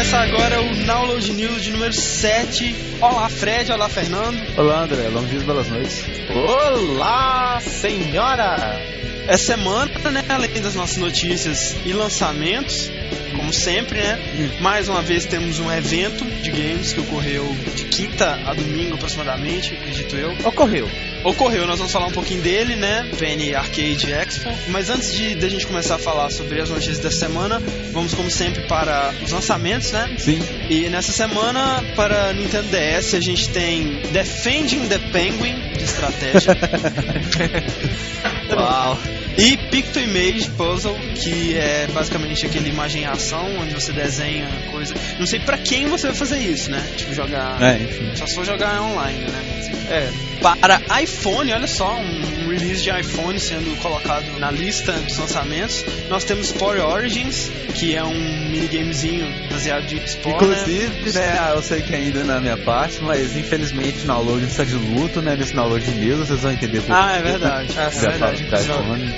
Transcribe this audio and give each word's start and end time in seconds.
começar 0.00 0.22
agora 0.22 0.62
o 0.62 0.74
Download 0.86 1.32
News 1.34 1.62
de 1.62 1.72
número 1.72 1.92
7. 1.92 2.74
Olá, 3.02 3.28
Fred. 3.28 3.70
Olá, 3.70 3.86
Fernando. 3.86 4.40
Olá, 4.56 4.84
André. 4.84 5.10
Bom 5.10 5.22
dia, 5.26 5.40
belas 5.40 5.68
noites. 5.68 6.06
Olá, 6.30 7.60
senhora! 7.60 8.80
Essa 9.28 9.52
semana, 9.52 10.10
né, 10.10 10.24
além 10.26 10.58
das 10.62 10.74
nossas 10.74 10.96
notícias 10.96 11.76
e 11.84 11.92
lançamentos, 11.92 12.90
como 13.36 13.52
sempre, 13.52 14.00
né? 14.00 14.18
Mais 14.60 14.88
uma 14.88 15.02
vez 15.02 15.24
temos 15.24 15.58
um 15.58 15.70
evento 15.70 16.24
de 16.24 16.50
games 16.50 16.92
que 16.92 17.00
ocorreu 17.00 17.54
de 17.74 17.84
quinta 17.84 18.40
a 18.46 18.54
domingo 18.54 18.94
aproximadamente, 18.94 19.74
acredito 19.74 20.16
eu. 20.16 20.32
Ocorreu. 20.44 20.88
Ocorreu, 21.24 21.66
nós 21.66 21.78
vamos 21.78 21.92
falar 21.92 22.06
um 22.06 22.12
pouquinho 22.12 22.40
dele, 22.40 22.76
né? 22.76 23.08
PN 23.18 23.54
Arcade 23.54 24.10
Expo. 24.10 24.50
Mas 24.68 24.88
antes 24.88 25.12
de, 25.12 25.34
de 25.34 25.44
a 25.44 25.48
gente 25.48 25.66
começar 25.66 25.96
a 25.96 25.98
falar 25.98 26.30
sobre 26.30 26.60
as 26.60 26.70
notícias 26.70 26.98
da 26.98 27.10
semana, 27.10 27.60
vamos 27.92 28.14
como 28.14 28.30
sempre 28.30 28.66
para 28.66 29.12
os 29.22 29.30
lançamentos, 29.30 29.92
né? 29.92 30.14
Sim. 30.16 30.40
E 30.70 30.88
nessa 30.88 31.12
semana, 31.12 31.84
para 31.94 32.32
Nintendo 32.32 32.68
DS, 32.68 33.14
a 33.14 33.20
gente 33.20 33.50
tem 33.50 34.00
Defending 34.12 34.88
the 34.88 34.98
Penguin 35.12 35.60
de 35.76 35.84
estratégia. 35.84 36.56
Uau. 38.56 38.98
E 39.40 39.56
Picto 39.56 39.98
Image 39.98 40.50
Puzzle, 40.50 40.94
que 41.14 41.56
é 41.56 41.86
basicamente 41.86 42.44
aquele 42.44 42.68
imagem 42.68 43.04
em 43.04 43.06
ação, 43.06 43.56
onde 43.58 43.72
você 43.72 43.90
desenha 43.90 44.46
coisa. 44.70 44.94
Não 45.18 45.26
sei 45.26 45.40
pra 45.40 45.56
quem 45.56 45.86
você 45.86 46.08
vai 46.08 46.16
fazer 46.16 46.38
isso, 46.40 46.70
né? 46.70 46.86
Tipo, 46.94 47.14
jogar. 47.14 47.60
É, 47.62 47.78
enfim. 47.82 48.14
Só 48.16 48.26
se 48.26 48.34
for 48.34 48.44
jogar 48.44 48.82
online, 48.82 49.20
né? 49.20 49.60
É. 49.88 50.10
Para 50.42 50.78
iPhone, 51.00 51.50
olha 51.54 51.66
só, 51.66 51.96
um 51.96 52.39
release 52.60 52.82
de 52.82 52.90
iPhone 52.90 53.38
sendo 53.40 53.74
colocado 53.80 54.38
na 54.38 54.50
lista 54.50 54.92
dos 54.92 55.16
lançamentos. 55.18 55.84
Nós 56.08 56.24
temos 56.24 56.48
Spore 56.48 56.80
Origins, 56.80 57.50
que 57.74 57.94
é 57.96 58.04
um 58.04 58.50
minigamezinho 58.50 59.26
baseado 59.50 59.86
de 59.86 59.96
Spore. 60.08 60.34
Inclusive, 60.34 61.12
né, 61.12 61.38
ah, 61.40 61.52
eu 61.54 61.62
sei 61.62 61.80
que 61.82 61.94
ainda 61.94 62.22
na 62.24 62.40
minha 62.40 62.56
parte, 62.58 62.98
mas 63.02 63.36
infelizmente 63.36 64.00
o 64.04 64.06
download 64.06 64.44
está 64.44 64.64
de 64.64 64.74
luto, 64.74 65.22
né? 65.22 65.36
Nesse 65.36 65.54
download 65.54 65.84
de 65.84 65.92
news, 65.92 66.18
vocês 66.28 66.40
vão 66.40 66.52
entender 66.52 66.82
por 66.82 66.92
Ah, 66.94 67.16
é 67.16 67.22
verdade. 67.22 67.70
Ah, 67.80 67.84
é 67.86 67.90
Já 67.90 68.10
verdade. 68.10 68.44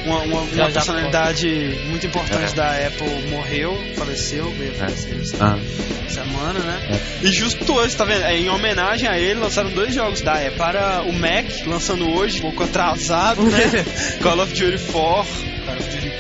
Uma, 0.07 0.19
uma, 0.19 0.25
Já, 0.25 0.37
uma 0.37 0.47
já 0.57 0.71
personalidade 0.71 1.79
muito 1.89 2.07
importante 2.07 2.53
É. 2.53 2.55
da 2.55 2.71
Apple 2.87 3.09
morreu, 3.31 3.77
faleceu, 3.97 4.51
veio 4.53 4.73
falecer 4.75 5.19
essa 5.21 5.37
Ah, 5.45 5.59
semana, 6.09 6.59
né? 6.61 7.01
E 7.23 7.29
justo 7.29 7.73
hoje, 7.73 7.97
tá 7.97 8.05
vendo? 8.05 8.23
É, 8.25 8.37
em 8.37 8.49
homenagem 8.51 9.09
a 9.09 9.19
ele, 9.19 9.41
lançaram 9.41 9.71
dois 9.71 9.95
jogos 9.95 10.21
da 10.21 10.35
Apple. 10.35 10.53
Para 10.59 11.03
o 11.03 11.13
Mac, 11.13 11.47
lançando 11.67 12.09
hoje, 12.11 12.39
um 12.39 12.43
pouco 12.43 12.63
atrasado, 12.65 13.32
né? 13.41 13.85
Call 14.23 14.41
of 14.41 14.53
Duty 14.53 14.79
4. 14.79 15.27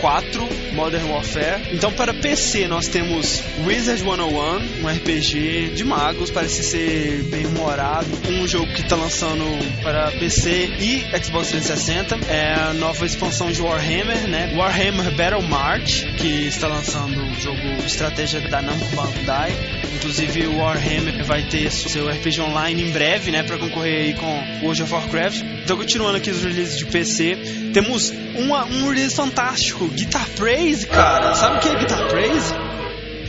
Call 0.02 0.18
of 0.18 0.30
Duty 0.30 0.42
4, 0.42 0.74
Modern 0.74 1.10
Warfare. 1.10 1.62
Então, 1.72 1.92
para 1.92 2.12
PC, 2.12 2.66
nós 2.66 2.88
temos 2.88 3.42
Wizard 3.64 4.02
101, 4.02 4.82
um 4.82 4.88
RPG 4.88 5.72
de 5.74 5.84
magos, 5.84 6.30
parece 6.30 6.62
ser 6.64 7.22
bem 7.24 7.46
humorado. 7.46 8.08
Um 8.28 8.46
jogo 8.46 8.66
que 8.74 8.80
está 8.80 8.96
lançando 8.96 9.44
para 9.82 10.10
PC 10.12 10.70
e 10.80 11.00
Xbox 11.22 11.48
360. 11.50 12.18
É 12.28 12.54
a 12.54 12.74
nova 12.74 13.06
expansão 13.06 13.50
de 13.52 13.62
Warhammer, 13.62 14.28
né? 14.28 14.54
Warhammer 14.56 15.14
Battle 15.14 15.42
March, 15.42 16.04
que 16.16 16.46
está 16.46 16.66
lançando 16.66 17.20
um 17.20 17.34
jogo 17.40 17.60
estratégia 17.86 18.40
da 18.40 18.60
Namco 18.60 18.84
Bandai. 18.96 19.52
Inclusive, 19.94 20.46
o 20.46 20.58
Warhammer 20.58 21.24
vai 21.24 21.42
ter 21.42 21.70
seu 21.70 22.08
RPG 22.08 22.40
online 22.40 22.82
em 22.82 22.90
breve, 22.90 23.30
né? 23.30 23.42
Para 23.42 23.56
concorrer 23.56 24.00
aí 24.00 24.14
com 24.14 24.64
World 24.64 24.82
of 24.82 24.92
Warcraft. 24.92 25.42
Então, 25.62 25.76
continuando 25.76 26.16
aqui 26.16 26.30
os 26.30 26.42
releases 26.42 26.76
de 26.76 26.86
PC, 26.86 27.36
temos 27.72 28.12
uma, 28.34 28.64
um 28.64 28.88
release 28.88 29.14
fantástico, 29.14 29.88
Guitar 29.94 30.26
Praise, 30.36 30.86
cara. 30.86 31.34
Sabe 31.34 31.56
o 31.56 31.60
que 31.60 31.68
é 31.68 31.74
Guitar 31.76 32.08
Praise? 32.08 32.54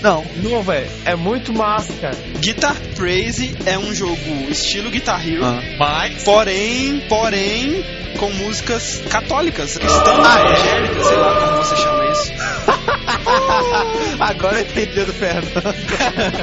não. 0.01 0.23
Não, 0.35 0.61
velho. 0.61 0.89
É 1.05 1.15
muito 1.15 1.53
massa, 1.53 1.93
cara. 1.93 2.17
Guitar 2.39 2.75
Praise 2.95 3.55
é 3.65 3.77
um 3.77 3.93
jogo 3.95 4.17
estilo 4.49 4.89
Guitar 4.91 5.25
Hero, 5.25 5.45
Ah. 5.45 5.61
Mas. 5.79 6.23
porém, 6.23 7.01
porém, 7.07 7.83
com 8.19 8.29
músicas 8.31 9.01
católicas, 9.09 9.77
cristãs, 9.77 10.19
Ah, 10.19 10.39
é? 10.39 10.45
evangélicas, 10.45 11.07
sei 11.07 11.17
lá 11.17 11.39
como 11.39 11.57
você 11.63 11.75
chama 11.77 12.05
isso. 12.11 12.31
Agora 14.19 14.59
eu 14.59 14.61
entendi 14.61 15.05
do 15.05 15.13
Fernando. 15.13 15.73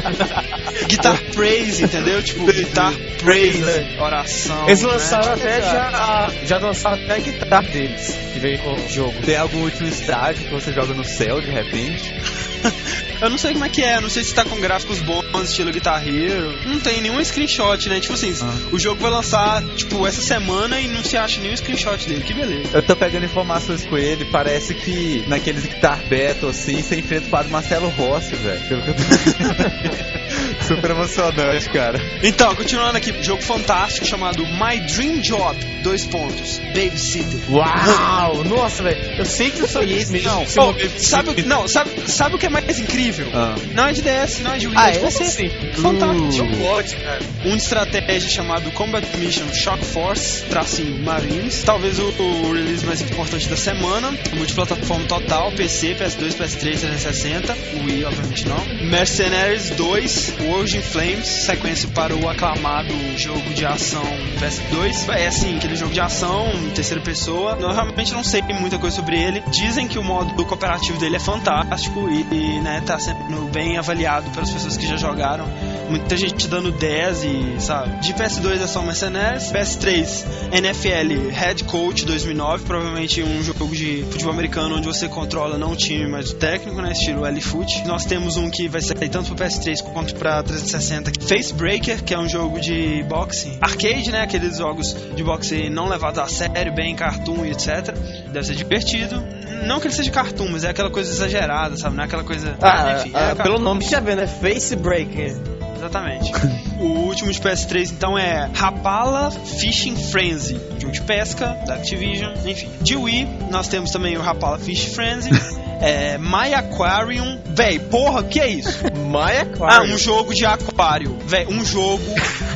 Guitar 0.88 1.20
Praise, 1.34 1.84
entendeu? 1.84 2.22
Tipo, 2.22 2.47
Guitar 2.47 2.92
Praise, 3.19 3.62
oração. 3.98 4.66
Eles 4.69 4.82
né? 4.82 4.88
lançaram 4.88 5.32
até 5.32 5.62
já. 5.62 6.30
Já 6.44 6.59
lançaram 6.59 7.03
até 7.03 7.14
a 7.14 7.19
guitarra 7.19 7.69
deles, 7.69 8.19
que 8.32 8.38
veio 8.38 8.59
com 8.59 8.75
o 8.75 8.88
jogo. 8.88 9.14
Tem 9.25 9.36
algum 9.36 9.62
último 9.62 9.88
estágio 9.88 10.44
que 10.44 10.50
você 10.50 10.72
joga 10.72 10.94
no 10.94 11.04
céu 11.04 11.41
de 11.41 11.50
repente? 11.50 12.14
Eu 13.20 13.28
não 13.31 13.36
sei 13.38 13.53
como 13.53 13.64
é 13.64 13.69
que 13.69 13.82
é, 13.82 14.00
não 14.00 14.08
sei 14.08 14.25
se 14.25 14.34
tá 14.34 14.44
com 14.44 14.58
gráficos 14.60 14.98
bons, 15.00 15.25
estilo 15.50 15.70
Guitar 15.70 16.06
Hero. 16.06 16.54
Não 16.66 16.81
tem 16.81 17.00
nenhum 17.03 17.22
screenshot, 17.25 17.88
né? 17.88 18.00
Tipo 18.00 18.14
assim, 18.14 18.34
Ah. 18.41 18.54
o 18.72 18.78
jogo 18.78 19.00
vai 19.03 19.10
lançar, 19.10 19.62
tipo, 19.76 20.06
essa 20.06 20.20
semana 20.22 20.81
e 20.81 20.88
não 20.88 21.03
se 21.04 21.16
acha 21.16 21.41
nenhum 21.41 21.56
screenshot 21.56 22.09
dele. 22.09 22.22
Que 22.22 22.32
beleza. 22.34 22.70
Eu 22.72 22.82
tô 22.82 22.97
pegando 22.97 23.25
informações 23.26 23.84
com 23.84 23.98
ele, 23.98 24.25
parece 24.26 24.75
que 24.75 25.22
naqueles 25.28 25.64
Guitar 25.66 25.98
Battle 26.09 26.48
assim, 26.50 26.82
você 26.82 26.97
enfrenta 26.98 27.26
o 27.26 27.30
padre 27.30 27.50
Marcelo 27.53 27.88
Rossi, 27.91 28.34
velho. 28.36 28.60
Pelo 28.69 28.82
que 28.82 28.88
eu 28.91 28.94
tô 28.94 29.03
Super 30.66 30.91
emocionante, 30.93 31.69
cara. 31.71 32.00
Então, 32.22 32.54
continuando 32.54 32.97
aqui, 32.97 33.12
jogo 33.22 33.43
fantástico 33.43 34.06
chamado 34.06 34.44
My 34.47 34.78
Dream 34.81 35.21
Job, 35.21 35.59
dois 35.82 36.04
pontos, 36.06 36.59
Babysitter. 36.69 37.41
Uau! 37.50 38.44
Nossa, 38.44 38.82
velho. 38.82 38.98
Eu 39.19 39.25
sei 39.25 39.50
que 39.50 39.60
eu 39.60 39.69
sou 39.69 39.82
isso 39.82 40.12
mesmo. 40.12 40.28
Não, 40.31 40.44
Você 40.47 40.60
oh, 40.60 40.75
sabe, 40.98 41.31
o- 41.43 41.47
não 41.47 41.66
sabe, 41.66 41.91
sabe 42.06 42.37
o 42.37 42.38
que 42.38 42.47
é 42.47 42.48
mais 42.48 42.78
incrível? 42.78 43.26
Ah. 43.34 43.54
Não 43.75 43.87
é 43.88 43.93
de 43.93 44.03
DS, 44.03 44.41
não 44.43 44.53
é 44.54 44.59
de 44.59 44.66
Wii, 44.69 44.76
Ah, 44.78 44.88
é 44.88 44.93
de 44.93 44.98
é? 44.98 45.00
você. 45.00 45.25
Sim. 45.25 45.50
Fantástico. 45.75 46.32
Jogo 46.32 46.65
ótimo, 46.66 47.03
cara. 47.03 47.21
Um 47.44 47.56
de 47.56 47.62
estratégia 47.62 48.28
chamado 48.31 48.71
Combat 48.72 49.06
Mission 49.16 49.53
Shock 49.53 49.84
Force, 49.84 50.42
tracinho 50.44 51.03
Marines. 51.03 51.62
Talvez 51.65 51.98
o, 51.98 52.04
o 52.04 52.53
release 52.53 52.84
mais 52.87 53.00
importante 53.00 53.48
da 53.48 53.56
semana. 53.56 54.12
Multiplataforma 54.34 55.06
total, 55.06 55.50
PC, 55.53 55.94
PS2, 55.94 56.34
PS3, 56.37 56.59
360. 56.60 57.56
Wii, 57.84 58.04
obviamente 58.04 58.47
não. 58.47 58.60
Mercenaries 58.88 59.71
2, 59.71 60.34
World 60.50 60.76
in 60.76 60.82
Flames, 60.82 61.26
sequência 61.26 61.88
para 61.90 62.12
o 62.12 62.28
aclamado 62.28 62.92
jogo 63.16 63.54
de 63.54 63.64
ação 63.64 64.02
PS2. 64.40 65.08
É 65.14 65.28
assim, 65.28 65.56
aquele 65.56 65.76
jogo 65.76 65.92
de 65.92 66.00
ação 66.00 66.50
terceira 66.74 67.00
pessoa. 67.00 67.56
Eu 67.60 67.72
realmente 67.72 68.12
não 68.12 68.24
sei 68.24 68.42
muita 68.42 68.76
coisa 68.76 68.96
sobre 68.96 69.16
ele. 69.16 69.44
Dizem 69.52 69.86
que 69.86 69.96
o 69.96 70.02
modo 70.02 70.44
cooperativo 70.44 70.98
dele 70.98 71.16
é 71.16 71.20
fantástico 71.20 72.08
e, 72.08 72.26
e 72.34 72.60
né, 72.60 72.82
tá 72.84 72.98
sendo 72.98 73.48
bem 73.52 73.78
avaliado 73.78 74.28
pelas 74.30 74.50
pessoas 74.50 74.76
que 74.76 74.88
já 74.88 74.96
jogaram. 74.96 75.46
Muita 75.88 76.16
gente 76.16 76.48
dando 76.48 76.72
10 76.72 77.24
e, 77.24 77.60
sabe? 77.60 78.00
De 78.00 78.12
PS2 78.12 78.60
é 78.60 78.66
só 78.66 78.82
Mercenaries. 78.82 79.52
PS3, 79.52 80.24
NFL 80.52 81.30
Head 81.30 81.64
Coach 81.64 82.04
2009. 82.04 82.64
Provavelmente 82.64 83.22
um 83.22 83.42
jogo 83.42 83.74
de 83.74 84.04
futebol 84.10 84.32
americano 84.32 84.76
onde 84.76 84.86
você 84.86 85.08
controla 85.08 85.56
não 85.56 85.72
o 85.72 85.76
time, 85.76 86.08
mas 86.08 86.30
o 86.30 86.34
técnico, 86.34 86.80
né? 86.82 86.90
Estilo 86.90 87.24
L-Foot. 87.24 87.86
Nós 87.86 88.04
temos 88.04 88.36
um 88.36 88.50
que 88.50 88.68
vai 88.68 88.80
sair 88.80 89.08
tanto 89.08 89.34
pro 89.34 89.44
PS3 89.44 89.82
quanto 89.92 90.14
pra 90.16 90.39
360. 90.42 91.12
Face 91.26 91.52
Breaker, 91.54 92.02
que 92.02 92.14
é 92.14 92.18
um 92.18 92.28
jogo 92.28 92.60
de 92.60 93.02
boxe 93.04 93.58
arcade, 93.60 94.10
né? 94.10 94.22
Aqueles 94.22 94.58
jogos 94.58 94.96
de 95.14 95.22
boxe 95.22 95.68
não 95.70 95.88
levados 95.88 96.18
a 96.18 96.26
sério, 96.26 96.74
bem 96.74 96.94
cartoon 96.94 97.44
e 97.44 97.50
etc. 97.50 97.94
Deve 98.32 98.46
ser 98.46 98.54
divertido. 98.54 99.22
Não 99.66 99.78
que 99.78 99.86
ele 99.86 99.94
seja 99.94 100.10
cartoon, 100.10 100.48
mas 100.50 100.64
é 100.64 100.70
aquela 100.70 100.90
coisa 100.90 101.10
exagerada, 101.10 101.76
sabe? 101.76 101.96
Não 101.96 102.02
é 102.02 102.06
aquela 102.06 102.24
coisa. 102.24 102.56
Ah, 102.60 102.98
enfim, 102.98 103.12
ah, 103.14 103.30
é 103.30 103.34
pelo 103.34 103.58
nome 103.58 103.84
já 103.84 104.00
vê, 104.00 104.14
né? 104.14 104.26
Face 104.26 104.74
Breaker. 104.76 105.36
Exatamente. 105.76 106.32
o 106.80 107.00
último 107.06 107.30
de 107.30 107.41
PS3 107.41 107.91
então 107.92 108.18
é 108.18 108.48
Rapala 108.54 109.30
Fishing 109.30 109.97
Frenzy, 109.97 110.59
jogo 110.78 110.92
de 110.92 111.03
pesca 111.03 111.47
da 111.66 111.74
Activision, 111.74 112.32
enfim. 112.47 112.68
De 112.80 112.97
Wii, 112.97 113.28
nós 113.50 113.68
temos 113.68 113.91
também 113.91 114.16
o 114.16 114.21
Rapala 114.22 114.59
Fish 114.59 114.84
Frenzy, 114.94 115.30
é, 115.80 116.16
My 116.18 116.53
Aquarium, 116.54 117.38
véi, 117.47 117.78
porra, 117.78 118.22
que 118.24 118.41
é 118.41 118.48
isso? 118.48 118.82
My 119.10 119.36
Ah, 119.38 119.42
Aquarium. 119.42 119.94
um 119.94 119.98
jogo 119.98 120.34
de 120.34 120.44
aquário, 120.47 121.16
véi, 121.27 121.47
um 121.48 121.65
jogo 121.65 122.03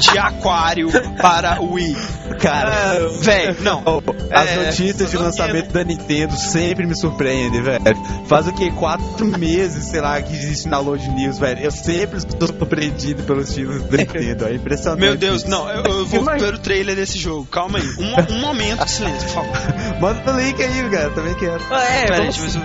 de 0.01 0.19
aquário 0.19 0.89
para 1.21 1.61
Wii. 1.61 1.97
Cara, 2.41 3.09
Véi, 3.21 3.55
não. 3.61 3.83
Oh, 3.87 4.03
as 4.33 4.49
É, 4.51 4.67
notícias 4.67 5.11
de 5.11 5.17
lançamento 5.17 5.73
da 5.73 5.85
Nintendo 5.85 6.35
sempre 6.37 6.87
me 6.87 6.95
surpreendem, 6.97 7.63
velho. 7.63 7.83
Faz 8.27 8.47
o 8.47 8.53
que? 8.53 8.71
Quatro 8.73 9.27
meses, 9.39 9.85
sei 9.87 10.01
lá, 10.01 10.21
que 10.21 10.33
existe 10.33 10.69
na 10.69 10.79
Load 10.79 11.07
News, 11.11 11.39
velho. 11.39 11.61
Eu 11.61 11.71
sempre 11.71 12.19
estou 12.19 12.49
surpreendido 12.49 13.23
pelos 13.23 13.53
títulos 13.55 13.83
da 13.85 14.05
É 14.19 14.55
impressionante. 14.55 15.01
Meu 15.01 15.17
Deus, 15.17 15.43
isso. 15.43 15.51
não, 15.51 15.69
eu, 15.69 15.83
eu 15.85 16.07
vou 16.07 16.21
Imagina. 16.21 16.51
ver 16.51 16.55
o 16.55 16.59
trailer 16.59 16.97
desse 16.97 17.19
jogo. 17.19 17.47
Calma 17.47 17.79
aí. 17.79 17.85
Um, 17.99 18.35
um 18.35 18.41
momento 18.41 18.85
de 18.85 18.91
silêncio, 18.91 19.29
por 19.29 19.35
favor. 19.35 19.57
Manda 20.01 20.33
o 20.35 20.41
link 20.41 20.63
aí, 20.63 20.91
cara. 20.91 21.11
Também 21.11 21.35
quero. 21.35 21.63
É, 21.75 22.07
Pera 22.07 22.23
aí, 22.25 22.33
você, 22.33 22.59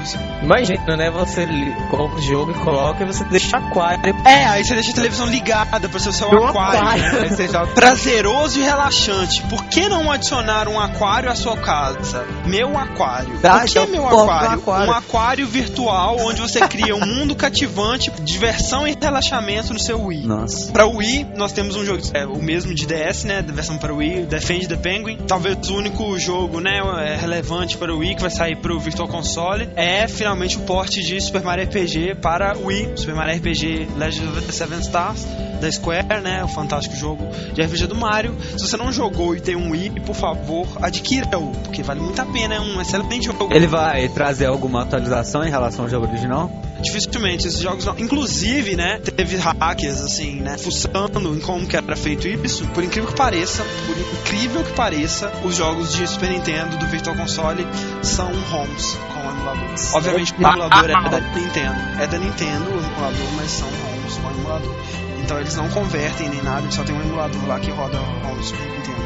imagina, 0.43 0.97
né? 0.97 1.11
Você 1.11 1.47
compra 1.89 2.17
o 2.17 2.21
jogo 2.21 2.51
e 2.51 2.53
coloca 2.55 3.03
e 3.03 3.05
você 3.07 3.23
deixa 3.25 3.57
aquário. 3.57 3.99
É, 4.25 4.45
aí 4.45 4.63
você 4.63 4.73
deixa 4.73 4.91
a 4.91 4.95
televisão 4.95 5.27
ligada 5.27 5.87
pra 5.89 5.99
ser 5.99 6.09
o 6.09 6.13
seu 6.13 6.29
Meu 6.29 6.45
aquário. 6.47 6.79
aquário. 6.79 7.03
né? 7.37 7.47
Joga. 7.47 7.67
Prazeroso 7.67 8.59
e 8.59 8.63
relaxante. 8.63 9.41
Por 9.43 9.63
que 9.65 9.87
não 9.89 10.11
adicionar 10.11 10.67
um 10.67 10.79
aquário 10.79 11.29
à 11.31 11.35
sua 11.35 11.57
casa? 11.57 12.25
Meu 12.45 12.77
aquário. 12.77 13.39
Tá, 13.39 13.59
Por 13.59 13.69
que 13.69 13.85
meu 13.87 14.03
um 14.03 14.07
aquário? 14.07 14.51
aquário. 14.59 14.87
Um 14.91 14.95
aquário 14.95 15.47
virtual 15.47 16.17
onde 16.19 16.41
você 16.41 16.59
cria 16.67 16.95
um 16.95 17.05
mundo 17.05 17.35
cativante, 17.35 18.11
diversão 18.21 18.87
e 18.87 18.97
relaxamento 18.99 19.73
no 19.73 19.79
seu 19.79 20.01
Wii. 20.01 20.25
Nossa. 20.25 20.71
Pra 20.71 20.85
Wii, 20.85 21.25
nós 21.39 21.53
temos 21.53 21.75
um 21.77 21.86
jogo, 21.86 22.01
é, 22.13 22.25
o 22.25 22.41
mesmo 22.41 22.75
de 22.75 22.86
DS, 22.86 23.24
né, 23.24 23.41
da 23.41 23.53
versão 23.53 23.77
para 23.77 23.94
Wii, 23.94 24.25
Defend 24.25 24.68
the 24.68 24.75
Penguin. 24.75 25.18
Talvez 25.25 25.57
o 25.69 25.75
único 25.75 26.19
jogo, 26.19 26.59
né, 26.59 26.80
é, 27.00 27.15
relevante 27.15 27.77
para 27.77 27.94
o 27.95 28.00
Wii 28.00 28.15
que 28.15 28.21
vai 28.21 28.30
sair 28.30 28.57
pro 28.57 28.77
Virtual 28.77 29.07
Console 29.07 29.69
é 29.75 30.07
finalmente 30.07 30.57
o 30.57 30.62
port 30.62 30.89
de 30.89 31.19
Super 31.21 31.41
Mario 31.41 31.63
RPG 31.65 32.15
para 32.21 32.57
Wii, 32.57 32.97
Super 32.97 33.15
Mario 33.15 33.38
RPG 33.38 33.88
Legend 33.97 34.38
of 34.38 34.41
the 34.41 34.51
Seven 34.51 34.80
Stars 34.80 35.25
da 35.62 35.71
Square, 35.71 36.21
né, 36.21 36.44
o 36.44 36.47
fantástico 36.50 36.95
jogo 36.95 37.25
de 37.53 37.62
RPG 37.62 37.88
do 37.88 37.95
Mario. 37.95 38.35
Se 38.57 38.68
você 38.68 38.75
não 38.75 38.92
jogou 38.92 39.35
e 39.35 39.39
tem 39.39 39.56
um 39.56 39.71
Wii, 39.71 40.01
por 40.06 40.15
favor, 40.15 40.68
adquira-o, 40.81 41.51
porque 41.63 41.81
vale 41.81 42.01
muito 42.01 42.21
a 42.21 42.25
pena, 42.25 42.56
é 42.56 42.59
um 42.59 42.81
excelente 42.81 43.25
jogo. 43.25 43.50
Ele 43.51 43.68
vai 43.68 44.09
trazer 44.09 44.47
alguma 44.47 44.83
atualização 44.83 45.44
em 45.44 45.50
relação 45.50 45.85
ao 45.85 45.89
jogo 45.89 46.06
original? 46.06 46.51
Dificilmente 46.81 47.47
esses 47.47 47.59
jogos 47.59 47.85
não. 47.85 47.97
Inclusive, 47.97 48.75
né, 48.75 48.99
teve 48.99 49.37
hackers, 49.37 50.01
assim, 50.01 50.35
né, 50.35 50.57
fuçando 50.57 51.35
em 51.35 51.39
como 51.39 51.67
que 51.67 51.75
era 51.75 51.95
feito 51.95 52.27
isso. 52.27 52.65
Por 52.67 52.83
incrível 52.83 53.09
que 53.09 53.17
pareça, 53.17 53.63
por 53.85 53.97
incrível 53.97 54.63
que 54.63 54.71
pareça, 54.73 55.31
os 55.43 55.55
jogos 55.55 55.93
de 55.93 56.07
Super 56.07 56.29
Nintendo 56.29 56.77
do 56.77 56.87
Virtual 56.87 57.15
Console 57.15 57.67
são 58.01 58.31
ROMs 58.49 58.97
com 59.13 59.29
emulador. 59.29 59.69
Obviamente 59.93 60.33
o 60.33 60.35
emulador 60.35 60.89
é 60.89 61.09
da 61.09 61.19
Nintendo. 61.19 62.01
É 62.01 62.07
da 62.07 62.17
Nintendo 62.17 62.65
o 62.71 62.77
emulador, 62.77 63.27
mas 63.35 63.51
são 63.51 63.67
ROMs 63.67 64.17
com 64.17 64.39
emulador. 64.39 64.75
Então 65.21 65.39
eles 65.39 65.55
não 65.55 65.69
convertem 65.69 66.29
nem 66.29 66.41
nada, 66.41 66.71
só 66.71 66.83
tem 66.83 66.95
um 66.95 67.01
emulador 67.01 67.45
lá 67.45 67.59
que 67.59 67.71
roda 67.71 67.97
ROMs 67.97 68.47
Super 68.47 68.65
Nintendo. 68.65 68.99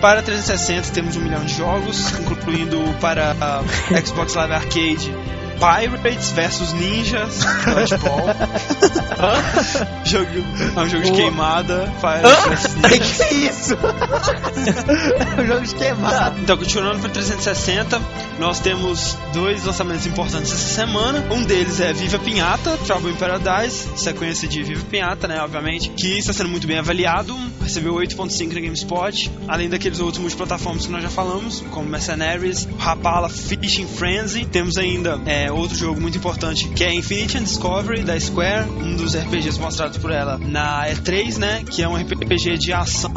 Para 0.00 0.20
360 0.20 0.90
temos 0.90 1.16
um 1.16 1.20
milhão 1.20 1.44
de 1.44 1.54
jogos, 1.54 2.10
incluindo 2.18 2.78
para 3.00 3.36
ah, 3.40 3.62
Xbox 4.04 4.34
Live 4.34 4.52
Arcade 4.52 5.14
Pirates 5.62 6.32
vs 6.32 6.72
Ninjas 6.72 7.38
Dodgeball. 7.64 8.26
jogo, 10.04 10.30
é 10.76 10.80
um 10.80 10.88
jogo 10.88 11.04
de 11.04 11.12
queimada. 11.12 11.92
Pirates 12.00 12.64
vs 12.64 12.74
Ninjas. 12.74 13.28
que 13.28 13.34
isso? 13.34 13.78
é 15.36 15.40
um 15.40 15.46
jogo 15.46 15.60
de 15.60 15.74
queimado. 15.76 16.40
Então, 16.40 16.56
continuando 16.56 16.98
para 16.98 17.10
360, 17.10 18.00
nós 18.42 18.58
temos 18.58 19.16
dois 19.32 19.64
lançamentos 19.64 20.04
importantes 20.04 20.50
essa 20.50 20.74
semana. 20.74 21.24
Um 21.32 21.44
deles 21.44 21.78
é 21.78 21.92
Viva 21.92 22.18
Pinhata, 22.18 22.76
Trouble 22.78 23.12
in 23.12 23.14
Paradise, 23.14 23.88
sequência 23.94 24.48
de 24.48 24.64
Viva 24.64 24.84
Pinhata, 24.90 25.28
né, 25.28 25.40
obviamente, 25.40 25.90
que 25.90 26.18
está 26.18 26.32
sendo 26.32 26.48
muito 26.48 26.66
bem 26.66 26.80
avaliado, 26.80 27.36
recebeu 27.60 27.94
8.5 27.94 28.52
na 28.52 28.60
GameSpot, 28.60 29.30
além 29.46 29.68
daqueles 29.68 30.00
outros 30.00 30.18
multiplataformas 30.18 30.86
que 30.86 30.90
nós 30.90 31.04
já 31.04 31.08
falamos, 31.08 31.62
como 31.70 31.88
Mercenaries, 31.88 32.68
Rapala, 32.78 33.28
Fishing 33.28 33.86
Frenzy. 33.86 34.44
Temos 34.44 34.76
ainda 34.76 35.20
é, 35.24 35.52
outro 35.52 35.76
jogo 35.76 36.00
muito 36.00 36.18
importante, 36.18 36.68
que 36.70 36.82
é 36.82 36.92
Infinity 36.92 37.38
and 37.38 37.44
Discovery, 37.44 38.02
da 38.02 38.18
Square, 38.18 38.68
um 38.70 38.96
dos 38.96 39.14
RPGs 39.14 39.60
mostrados 39.60 39.98
por 39.98 40.10
ela 40.10 40.36
na 40.36 40.88
E3, 40.88 41.38
né, 41.38 41.62
que 41.70 41.80
é 41.80 41.88
um 41.88 41.94
RPG 41.94 42.58
de 42.58 42.72
ação, 42.72 43.12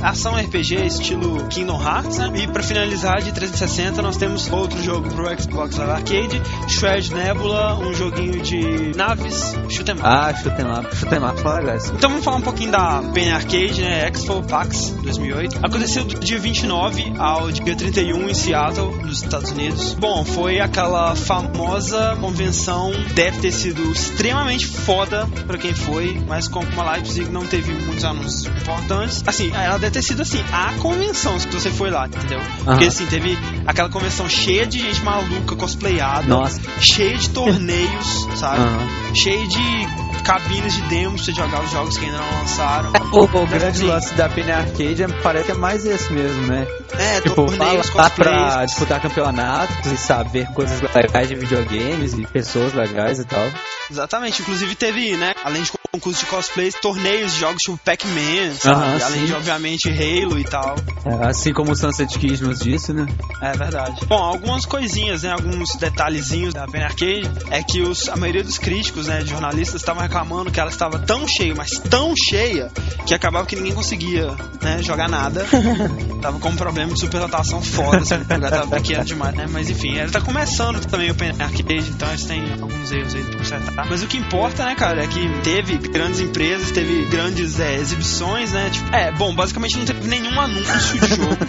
ação 0.00 0.36
RPG 0.36 0.86
estilo 0.86 1.48
Kingdom 1.48 1.82
Hearts, 1.82 2.18
né? 2.18 2.30
E 2.36 2.46
para 2.46 2.62
finalizar 2.62 3.20
de 3.20 3.32
360 3.32 4.00
nós 4.00 4.16
temos 4.16 4.51
outro 4.56 4.82
jogo 4.82 5.08
pro 5.10 5.26
Xbox 5.40 5.76
Live 5.76 5.92
Arcade, 5.92 6.42
Shred 6.68 7.14
Nebula, 7.14 7.78
um 7.78 7.94
joguinho 7.94 8.40
de 8.40 8.92
naves, 8.96 9.54
shoot 9.68 9.90
'em 9.90 9.94
up. 9.94 10.02
Ah, 10.02 10.34
chutei 10.34 10.64
lá. 10.64 10.84
Chutei 10.94 11.18
lá, 11.18 11.32
fala 11.34 11.60
legais. 11.60 11.90
Então 11.90 12.10
vamos 12.10 12.24
falar 12.24 12.36
um 12.36 12.42
pouquinho 12.42 12.70
da 12.70 13.02
Penny 13.12 13.30
Arcade, 13.30 13.80
né? 13.80 14.08
Expo 14.08 14.42
PAX 14.42 14.90
2008. 15.02 15.58
Aconteceu 15.62 16.04
do 16.04 16.18
dia 16.20 16.38
29 16.38 17.14
ao 17.18 17.50
dia 17.50 17.74
31 17.74 18.28
em 18.28 18.34
Seattle, 18.34 18.96
nos 19.02 19.22
Estados 19.22 19.50
Unidos. 19.50 19.94
Bom, 19.94 20.24
foi 20.24 20.60
aquela 20.60 21.14
famosa 21.14 22.16
convenção, 22.20 22.92
deve 23.14 23.38
ter 23.40 23.52
sido 23.52 23.90
extremamente 23.92 24.66
foda 24.66 25.28
pra 25.46 25.58
quem 25.58 25.74
foi, 25.74 26.20
mas 26.26 26.48
como 26.48 26.68
a 26.80 26.92
Leipzig 26.92 27.30
não 27.30 27.46
teve 27.46 27.72
muitos 27.72 28.04
anúncios 28.04 28.46
importantes, 28.46 29.22
assim, 29.26 29.50
ela 29.52 29.78
deve 29.78 29.92
ter 29.92 30.02
sido 30.02 30.22
assim, 30.22 30.42
a 30.52 30.72
convenção, 30.80 31.38
se 31.38 31.46
você 31.48 31.70
foi 31.70 31.90
lá, 31.90 32.06
entendeu? 32.06 32.40
Porque 32.64 32.84
assim, 32.84 33.06
teve 33.06 33.38
aquela 33.66 33.88
convenção 33.88 34.28
cheia 34.32 34.66
de 34.66 34.78
gente 34.80 35.02
maluca, 35.02 35.54
cosplayada, 35.56 36.26
Nossa. 36.26 36.60
cheia 36.80 37.16
de 37.16 37.28
torneios, 37.30 38.28
sabe? 38.36 38.60
Aham. 38.62 39.14
cheio 39.14 39.46
de 39.48 40.02
cabines 40.24 40.74
de 40.74 40.82
demos 40.82 41.22
pra 41.22 41.24
você 41.34 41.40
jogar 41.40 41.64
os 41.64 41.70
jogos 41.72 41.98
que 41.98 42.04
ainda 42.04 42.18
não 42.18 42.38
lançaram. 42.40 42.92
O, 43.12 43.24
o 43.24 43.46
grande 43.46 43.66
assim- 43.66 43.86
lance 43.86 44.14
da 44.14 44.26
Penny 44.28 44.50
Arcade 44.52 45.02
é- 45.02 45.08
parece 45.22 45.44
que 45.46 45.52
é 45.52 45.54
mais 45.54 45.84
esse 45.84 46.10
mesmo, 46.12 46.46
né? 46.46 46.66
É, 46.98 47.20
Tipo, 47.20 47.34
torneios, 47.46 47.88
fala 47.90 48.04
lá 48.04 48.10
pra 48.10 48.24
cosplays. 48.32 48.66
disputar 48.70 49.00
campeonatos 49.02 49.92
e 49.92 49.96
saber 49.98 50.46
coisas 50.54 50.80
legais 50.80 51.28
de 51.28 51.34
videogames 51.34 52.14
e 52.14 52.26
pessoas 52.26 52.72
legais 52.72 53.18
e 53.18 53.24
tal. 53.24 53.44
Exatamente. 53.90 54.40
Inclusive 54.42 54.74
teve, 54.74 55.14
né, 55.16 55.34
além 55.44 55.62
de 55.62 55.70
concurso 55.94 56.20
de 56.20 56.30
cosplays, 56.30 56.74
torneios 56.80 57.34
de 57.34 57.40
jogos 57.40 57.60
tipo 57.60 57.76
Pac-Man? 57.76 58.54
Aham, 58.64 58.98
além 59.04 59.26
de, 59.26 59.34
obviamente, 59.34 59.90
Halo 59.90 60.38
e 60.38 60.44
tal. 60.44 60.74
É, 61.04 61.28
assim 61.28 61.52
como 61.52 61.72
o 61.72 61.76
Sunset 61.76 62.18
Kids 62.18 62.40
nos 62.40 62.60
disse, 62.60 62.94
né? 62.94 63.04
É 63.42 63.52
verdade. 63.52 64.06
Bom, 64.06 64.16
algumas 64.16 64.64
coisinhas, 64.64 65.22
né, 65.22 65.32
alguns 65.32 65.76
detalhezinhos 65.76 66.54
da 66.54 66.66
Penny 66.66 66.84
Arcade 66.84 67.30
é 67.50 67.62
que 67.62 67.82
os, 67.82 68.08
a 68.08 68.16
maioria 68.16 68.42
dos 68.42 68.56
críticos, 68.56 69.06
né, 69.06 69.22
de 69.22 69.28
jornalistas 69.28 69.82
estavam 69.82 70.02
reclamando 70.02 70.50
que 70.50 70.58
ela 70.58 70.70
estava 70.70 70.98
tão 70.98 71.28
cheia, 71.28 71.54
mas 71.54 71.72
tão 71.72 72.14
cheia, 72.16 72.70
que 73.04 73.12
acabava 73.12 73.44
que 73.44 73.54
ninguém 73.54 73.74
conseguia, 73.74 74.34
né, 74.62 74.82
jogar 74.82 75.10
nada. 75.10 75.44
tava 76.22 76.38
com 76.38 76.48
um 76.48 76.56
problema 76.56 76.90
de 76.94 77.00
superlotação 77.00 77.60
foda, 77.60 77.98
assim, 77.98 78.14
o 78.14 78.18
lugar 78.20 78.50
tava 78.50 78.76
pequeno 78.76 79.04
demais, 79.04 79.34
né? 79.34 79.46
Mas 79.46 79.68
enfim, 79.68 79.98
ela 79.98 80.10
tá 80.10 80.22
começando 80.22 80.82
também 80.86 81.10
o 81.10 81.14
Penny 81.14 81.42
Arcade, 81.42 81.90
então 81.90 82.08
eles 82.08 82.24
têm 82.24 82.50
alguns 82.52 82.92
erros 82.92 83.14
aí 83.14 83.24
pra 83.24 83.38
consertar. 83.38 83.86
Mas 83.90 84.02
o 84.02 84.06
que 84.06 84.16
importa, 84.16 84.64
né, 84.64 84.74
cara, 84.74 85.04
é 85.04 85.06
que 85.06 85.28
teve 85.42 85.81
grandes 85.88 86.20
empresas, 86.20 86.70
teve 86.70 87.04
grandes 87.06 87.58
é, 87.60 87.76
exibições, 87.76 88.52
né? 88.52 88.70
Tipo, 88.70 88.94
é, 88.94 89.12
bom, 89.12 89.34
basicamente 89.34 89.78
não 89.78 89.84
teve 89.84 90.06
nenhum 90.08 90.40
anúncio 90.40 91.00
de 91.00 91.06
jogo. 91.06 91.36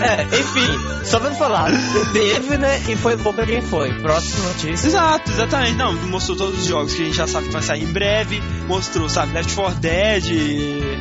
É, 0.00 0.22
enfim, 0.24 1.04
só 1.04 1.18
pra 1.18 1.30
falar, 1.32 1.70
teve, 2.12 2.58
né? 2.58 2.82
E 2.88 2.96
foi 2.96 3.16
bom 3.16 3.32
pra 3.32 3.46
quem 3.46 3.62
foi. 3.62 3.92
Próxima 4.00 4.48
notícia. 4.48 4.86
Exato, 4.86 5.30
exatamente. 5.30 5.76
Não, 5.76 5.92
mostrou 6.08 6.36
todos 6.36 6.60
os 6.60 6.66
jogos 6.66 6.94
que 6.94 7.02
a 7.02 7.04
gente 7.06 7.16
já 7.16 7.26
sabe 7.26 7.46
que 7.46 7.52
vai 7.52 7.62
sair 7.62 7.84
em 7.84 7.92
breve. 7.92 8.42
Mostrou, 8.66 9.08
sabe, 9.08 9.32
Left 9.32 9.54
4 9.54 9.80
Dead, 9.80 10.24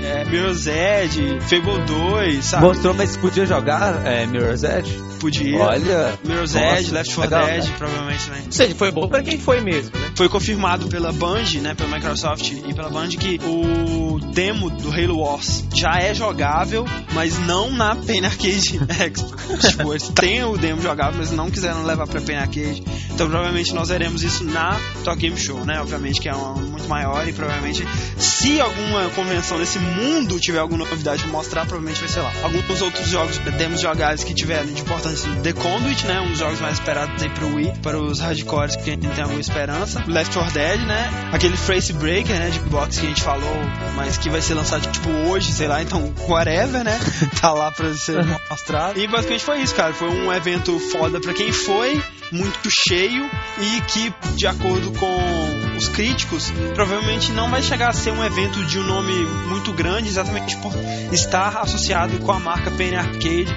é, 0.03 0.25
Mirror's 0.25 0.67
Edge, 0.67 1.39
Fable 1.41 1.81
2, 1.85 2.45
sabe? 2.45 2.65
Mostrou, 2.65 2.93
mas 2.93 3.17
podia 3.17 3.45
jogar 3.45 4.05
é, 4.05 4.25
Mirror's 4.25 4.63
Edge? 4.63 5.01
Podia. 5.19 5.57
Olha. 5.57 6.19
Mirror's 6.23 6.55
Edge, 6.55 6.91
Left 6.91 7.15
4 7.15 7.21
legal, 7.21 7.45
Dead, 7.45 7.65
né? 7.65 7.75
provavelmente 7.77 8.25
também. 8.25 8.43
Ou 8.45 8.51
seja, 8.51 8.75
foi 8.75 8.91
bom 8.91 9.07
pra 9.07 9.23
quem 9.23 9.37
foi 9.37 9.61
mesmo, 9.61 9.97
né? 9.97 10.11
Foi 10.15 10.29
confirmado 10.43 10.87
pela 10.89 11.13
Band, 11.13 11.61
né, 11.61 11.73
pela 11.73 11.95
Microsoft 11.95 12.51
e 12.51 12.73
pela 12.73 12.89
Band 12.89 13.07
que 13.07 13.39
o 13.45 14.19
demo 14.33 14.69
do 14.69 14.91
Halo 14.91 15.19
Wars 15.19 15.63
já 15.73 15.99
é 15.99 16.13
jogável, 16.13 16.85
mas 17.13 17.39
não 17.47 17.71
na 17.71 17.95
Penny 17.95 18.25
Arcade 18.25 18.77
Expo. 18.99 19.57
tipo, 19.57 19.93
eles 19.93 20.09
têm 20.09 20.43
o 20.43 20.57
demo 20.57 20.81
jogável, 20.81 21.17
mas 21.17 21.31
não 21.31 21.49
quiseram 21.49 21.83
levar 21.83 22.07
pra 22.07 22.19
Penny 22.19 22.39
Arcade. 22.39 22.83
Então 23.09 23.29
provavelmente 23.29 23.73
nós 23.73 23.87
veremos 23.87 24.21
isso 24.21 24.43
na 24.43 24.77
Talk 25.05 25.21
Game 25.21 25.37
Show, 25.37 25.63
né? 25.63 25.79
Obviamente 25.79 26.19
que 26.19 26.27
é 26.27 26.35
uma 26.35 26.55
muito 26.55 26.89
maior 26.89 27.25
e 27.25 27.31
provavelmente 27.31 27.87
se 28.17 28.59
alguma 28.59 29.09
convenção 29.11 29.57
nesse 29.57 29.79
mundo 29.79 30.39
tiver 30.41 30.59
alguma 30.59 30.83
novidade 30.85 31.23
pra 31.23 31.31
mostrar, 31.31 31.65
provavelmente 31.65 32.01
vai 32.01 32.09
ser 32.09 32.19
lá. 32.19 32.33
Alguns 32.43 32.81
outros 32.81 33.07
jogos, 33.07 33.37
demos 33.57 33.79
jogáveis 33.79 34.25
que 34.25 34.33
tiveram 34.33 34.65
de 34.65 34.81
importância, 34.81 35.29
The 35.41 35.53
Conduit, 35.53 36.05
né? 36.05 36.19
Um 36.19 36.29
dos 36.29 36.39
jogos 36.39 36.59
mais 36.59 36.73
esperados 36.73 37.23
aí 37.23 37.29
pro 37.29 37.55
Wii, 37.55 37.73
para 37.81 37.97
os 37.97 38.19
hardcores 38.19 38.75
que 38.75 38.89
a 38.89 38.93
gente 38.93 39.07
tem 39.07 39.23
alguma 39.23 39.39
esperança. 39.39 40.03
Left 40.33 40.51
4 40.51 40.53
Dead, 40.53 40.81
né? 40.81 41.29
Aquele 41.31 41.55
Face 41.55 41.93
Breaker, 41.93 42.37
né? 42.37 42.49
De 42.49 42.59
box 42.59 42.99
que 42.99 43.05
a 43.05 43.09
gente 43.09 43.21
falou, 43.21 43.55
mas 43.95 44.17
que 44.17 44.29
vai 44.29 44.41
ser 44.41 44.55
lançado 44.55 44.89
tipo 44.91 45.09
hoje, 45.09 45.51
sei 45.51 45.67
lá, 45.67 45.81
então 45.81 46.13
whatever, 46.27 46.83
né? 46.83 46.99
tá 47.39 47.51
lá 47.51 47.71
pra 47.71 47.93
ser 47.93 48.25
mostrado. 48.49 48.99
E 48.99 49.07
basicamente 49.07 49.43
foi 49.43 49.61
isso, 49.61 49.75
cara. 49.75 49.93
Foi 49.93 50.09
um 50.09 50.33
evento 50.33 50.79
foda 50.79 51.19
pra 51.19 51.33
quem 51.33 51.51
foi, 51.51 52.01
muito 52.31 52.69
cheio 52.69 53.29
e 53.61 53.81
que, 53.81 54.13
de 54.35 54.47
acordo 54.47 54.91
com 54.99 55.77
os 55.77 55.87
críticos, 55.87 56.51
provavelmente 56.73 57.31
não 57.31 57.49
vai 57.49 57.61
chegar 57.61 57.89
a 57.89 57.93
ser 57.93 58.11
um 58.11 58.23
evento 58.23 58.63
de 58.65 58.79
um 58.79 58.83
nome 58.83 59.13
muito 59.47 59.71
grande, 59.71 60.09
exatamente 60.09 60.57
por 60.57 60.73
estar 61.11 61.57
associado 61.57 62.17
com 62.19 62.31
a 62.31 62.39
marca 62.39 62.71
Penny 62.71 62.95
Arcade, 62.95 63.55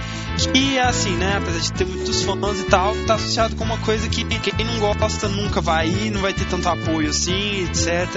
que 0.53 0.77
é 0.77 0.83
assim, 0.83 1.17
né? 1.17 1.39
Apesar 1.39 1.59
de 1.59 1.73
ter 1.73 1.87
muitos 1.87 2.23
fãs 2.23 2.61
e 2.61 2.65
tal, 2.65 2.95
tá 3.07 3.15
associado 3.15 3.57
com 3.57 3.65
uma 3.65 3.79
coisa 3.79 4.09
que 4.09 4.25
quem 4.25 4.67
não 4.67 4.79
gosta 4.79 5.29
nunca 5.29 5.61
vai 5.61 5.89
ir, 5.89 6.11
não 6.11 6.21
vai 6.21 6.35
ter 6.35 6.45
tanto 6.67 6.69
apoio 6.69 7.11
assim, 7.11 7.65
etc. 7.65 8.09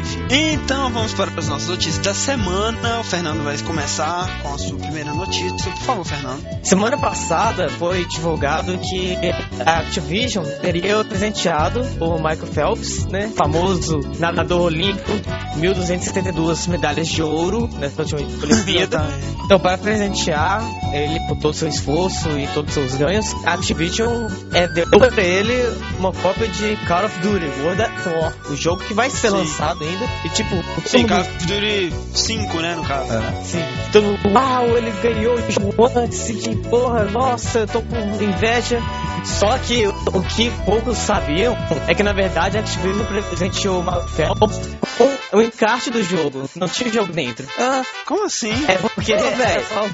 Enfim. 0.00 0.26
Então 0.30 0.90
vamos 0.90 1.14
para 1.14 1.30
as 1.36 1.48
nossas 1.48 1.68
notícias 1.68 1.98
da 1.98 2.12
semana. 2.12 3.00
O 3.00 3.04
Fernando 3.04 3.42
vai 3.42 3.56
começar 3.58 4.42
com 4.42 4.54
a 4.54 4.58
sua 4.58 4.78
primeira 4.78 5.12
notícia. 5.12 5.70
Por 5.72 5.82
favor, 5.82 6.04
Fernando. 6.04 6.44
Semana 6.62 6.98
passada 6.98 7.68
foi 7.70 8.04
divulgado 8.06 8.76
que 8.78 9.16
a 9.64 9.78
Activision 9.78 10.44
teria 10.60 11.02
presenteado 11.04 11.80
o 12.00 12.16
Michael 12.16 12.46
Phelps, 12.46 13.06
né? 13.06 13.32
Famoso 13.34 14.00
nadador 14.18 14.62
olímpico, 14.62 15.12
1.272 15.58 16.68
medalhas 16.68 17.08
de 17.08 17.22
ouro 17.22 17.68
nessa 17.78 18.02
última 18.02 18.20
Olimpíada. 18.44 19.04
Então, 19.44 19.60
para 19.60 19.76
presentear 19.76 20.62
ele 20.92 21.20
por 21.28 21.36
todo 21.36 21.52
o 21.52 21.54
seu 21.54 21.68
esforço 21.68 22.28
e 22.38 22.46
todos 22.48 22.70
os 22.70 22.74
seus 22.74 22.94
ganhos, 22.96 23.26
a 23.44 23.54
Activision 23.54 24.28
é, 24.52 24.66
deu 24.68 24.86
pra 24.86 25.22
ele 25.22 25.54
uma 25.98 26.12
cópia 26.12 26.48
de 26.48 26.76
Call 26.86 27.04
of 27.04 27.18
Duty 27.20 27.46
World 27.60 27.82
War, 28.06 28.32
o 28.50 28.56
jogo 28.56 28.82
que 28.84 28.94
vai 28.94 29.10
ser 29.10 29.30
Sim. 29.30 29.36
lançado 29.36 29.82
ainda. 29.84 30.04
E 30.24 30.28
tipo, 30.30 30.54
Sim, 30.86 31.06
Call 31.06 31.20
of 31.20 31.30
Duty 31.46 31.92
5, 32.14 32.60
né, 32.60 32.74
no 32.74 32.84
caso. 32.84 33.08
Sim. 33.44 33.64
Todo 33.92 34.04
mundo, 34.04 34.20
uau, 34.32 34.76
ele 34.76 34.90
ganhou 35.02 35.34
o 35.36 35.50
jogo 35.50 35.90
antes 35.98 36.42
de 36.42 36.56
porra, 36.68 37.04
nossa, 37.04 37.60
eu 37.60 37.66
tô 37.66 37.82
com 37.82 37.96
inveja. 38.22 38.80
Só 39.24 39.56
que 39.58 39.86
o, 39.86 40.22
que 40.36 40.50
poucos 40.66 40.98
sabiam 40.98 41.56
é 41.88 41.94
que 41.94 42.02
na 42.02 42.12
verdade 42.12 42.58
a 42.58 42.60
Activision 42.60 43.06
presenteou 43.06 43.82
Phelps 44.08 44.60
com 44.98 45.38
o 45.38 45.40
encarte 45.42 45.90
do 45.90 46.02
jogo. 46.02 46.48
Não 46.54 46.68
tinha 46.68 46.92
jogo 46.92 47.10
dentro. 47.12 47.46
Ah, 47.58 47.82
Como 48.06 48.24
assim? 48.26 48.52
É 48.68 48.74
porque 48.76 49.14
Ô, 49.14 49.16
é 49.16 49.30
velho. 49.30 49.64
só, 49.66 49.86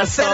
é 0.00 0.06
só 0.06 0.24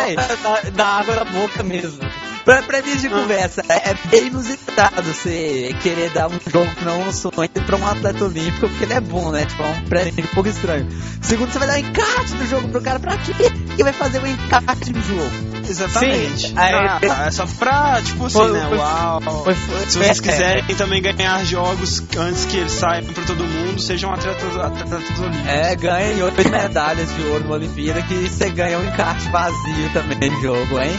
da, 0.42 0.70
da 0.70 0.86
água 0.86 1.14
da 1.16 1.24
boca 1.24 1.62
mesmo. 1.62 2.00
Pra, 2.50 2.62
pra 2.64 2.82
mim 2.82 2.96
de 2.96 3.08
conversa, 3.08 3.62
é 3.68 3.94
bem 4.08 4.26
inusitado 4.26 5.02
você 5.02 5.72
querer 5.80 6.10
dar 6.10 6.26
um 6.26 6.32
jogo 6.32 6.68
que 6.74 6.84
não 6.84 7.02
é 7.02 7.04
um 7.06 7.12
sonho 7.12 7.32
pra 7.64 7.76
um 7.76 7.86
atleta 7.86 8.24
olímpico, 8.24 8.68
porque 8.68 8.84
ele 8.84 8.94
é 8.94 9.00
bom, 9.00 9.30
né? 9.30 9.46
Tipo, 9.46 9.62
é 9.62 9.66
um 9.68 9.84
presente 9.84 10.22
um 10.22 10.34
pouco 10.34 10.48
estranho. 10.48 10.88
Segundo, 11.22 11.52
você 11.52 11.58
vai 11.60 11.68
dar 11.68 11.74
um 11.74 11.90
encarte 11.90 12.34
do 12.34 12.46
jogo 12.46 12.68
pro 12.68 12.82
cara, 12.82 12.98
pra 12.98 13.16
quê? 13.18 13.34
que 13.76 13.84
vai 13.84 13.92
fazer 13.92 14.18
um 14.20 14.26
encarte 14.26 14.92
no 14.92 15.00
jogo? 15.00 15.49
Exatamente. 15.70 16.48
Sim, 16.48 16.54
aí- 16.56 16.74
Ah, 16.74 16.98
tá, 17.00 17.26
é 17.26 17.30
só 17.30 17.46
pra, 17.46 18.00
tipo 18.02 18.26
assim, 18.26 18.38
Foi- 18.38 18.52
né? 18.52 18.66
foi- 18.68 18.78
Uau. 18.78 19.20
Foi- 19.44 19.54
Se 19.54 19.98
vocês 19.98 20.18
é, 20.18 20.22
quiserem 20.22 20.74
também 20.76 21.00
ganhar 21.02 21.44
jogos 21.44 22.02
antes 22.18 22.44
que 22.46 22.56
eles 22.56 22.72
saiam 22.72 23.04
pra 23.12 23.24
todo 23.24 23.44
mundo, 23.44 23.80
sejam 23.80 24.12
atletas, 24.12 24.56
atletas 24.56 25.18
olímpicos. 25.20 25.46
É, 25.48 25.76
ganha 25.76 26.12
em 26.12 26.22
oito 26.22 26.48
medalhas 26.50 27.14
de 27.14 27.22
ouro 27.22 27.44
numa 27.44 27.54
Olimpíada 27.56 28.02
que 28.02 28.14
você 28.28 28.50
ganha 28.50 28.78
um 28.78 28.84
encarte 28.84 29.28
vazio 29.28 29.90
também 29.92 30.30
no 30.30 30.40
jogo, 30.42 30.80
hein? 30.80 30.90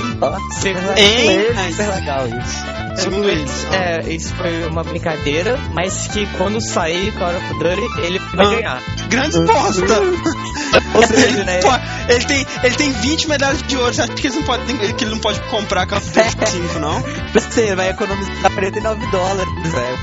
Segundo 0.52 0.98
Hein? 0.98 1.72
super 1.72 1.90
legal 1.90 2.28
isso. 2.28 2.91
Segundo 2.96 3.30
eles. 3.30 3.68
É, 3.72 4.02
isso 4.14 4.34
foi 4.36 4.68
uma 4.68 4.84
brincadeira, 4.84 5.58
mas 5.74 6.08
que 6.08 6.26
quando 6.38 6.60
sair 6.62 7.12
Call 7.14 7.30
of 7.30 7.54
Duty, 7.60 8.02
ele 8.02 8.20
vai 8.34 8.46
Ah. 8.46 8.50
ganhar. 8.50 8.82
Grande 9.10 9.40
bosta! 9.42 10.02
Ou 10.96 11.08
seja, 11.08 11.44
né? 11.44 11.60
Pô, 11.62 11.70
ele, 12.14 12.26
tem, 12.26 12.46
ele 12.64 12.76
tem 12.76 12.92
20 12.92 13.28
medalhas 13.30 13.62
de 13.64 13.76
ouro, 13.78 13.94
você 13.94 14.02
acha 14.04 14.14
que, 14.14 14.28
eles 14.28 14.36
não 14.38 14.44
podem, 14.44 14.78
que 14.94 15.04
ele 15.04 15.12
não 15.12 15.20
pode 15.20 15.40
comprar 15.42 15.86
Call 15.88 15.98
of 15.98 16.10
Duty 16.12 16.50
5, 16.52 16.80
não? 16.80 17.04
Você 17.34 17.76
vai 17.76 17.90
economizar 17.90 18.36
49 18.54 19.06
dólares, 19.08 19.54
velho. 19.72 19.98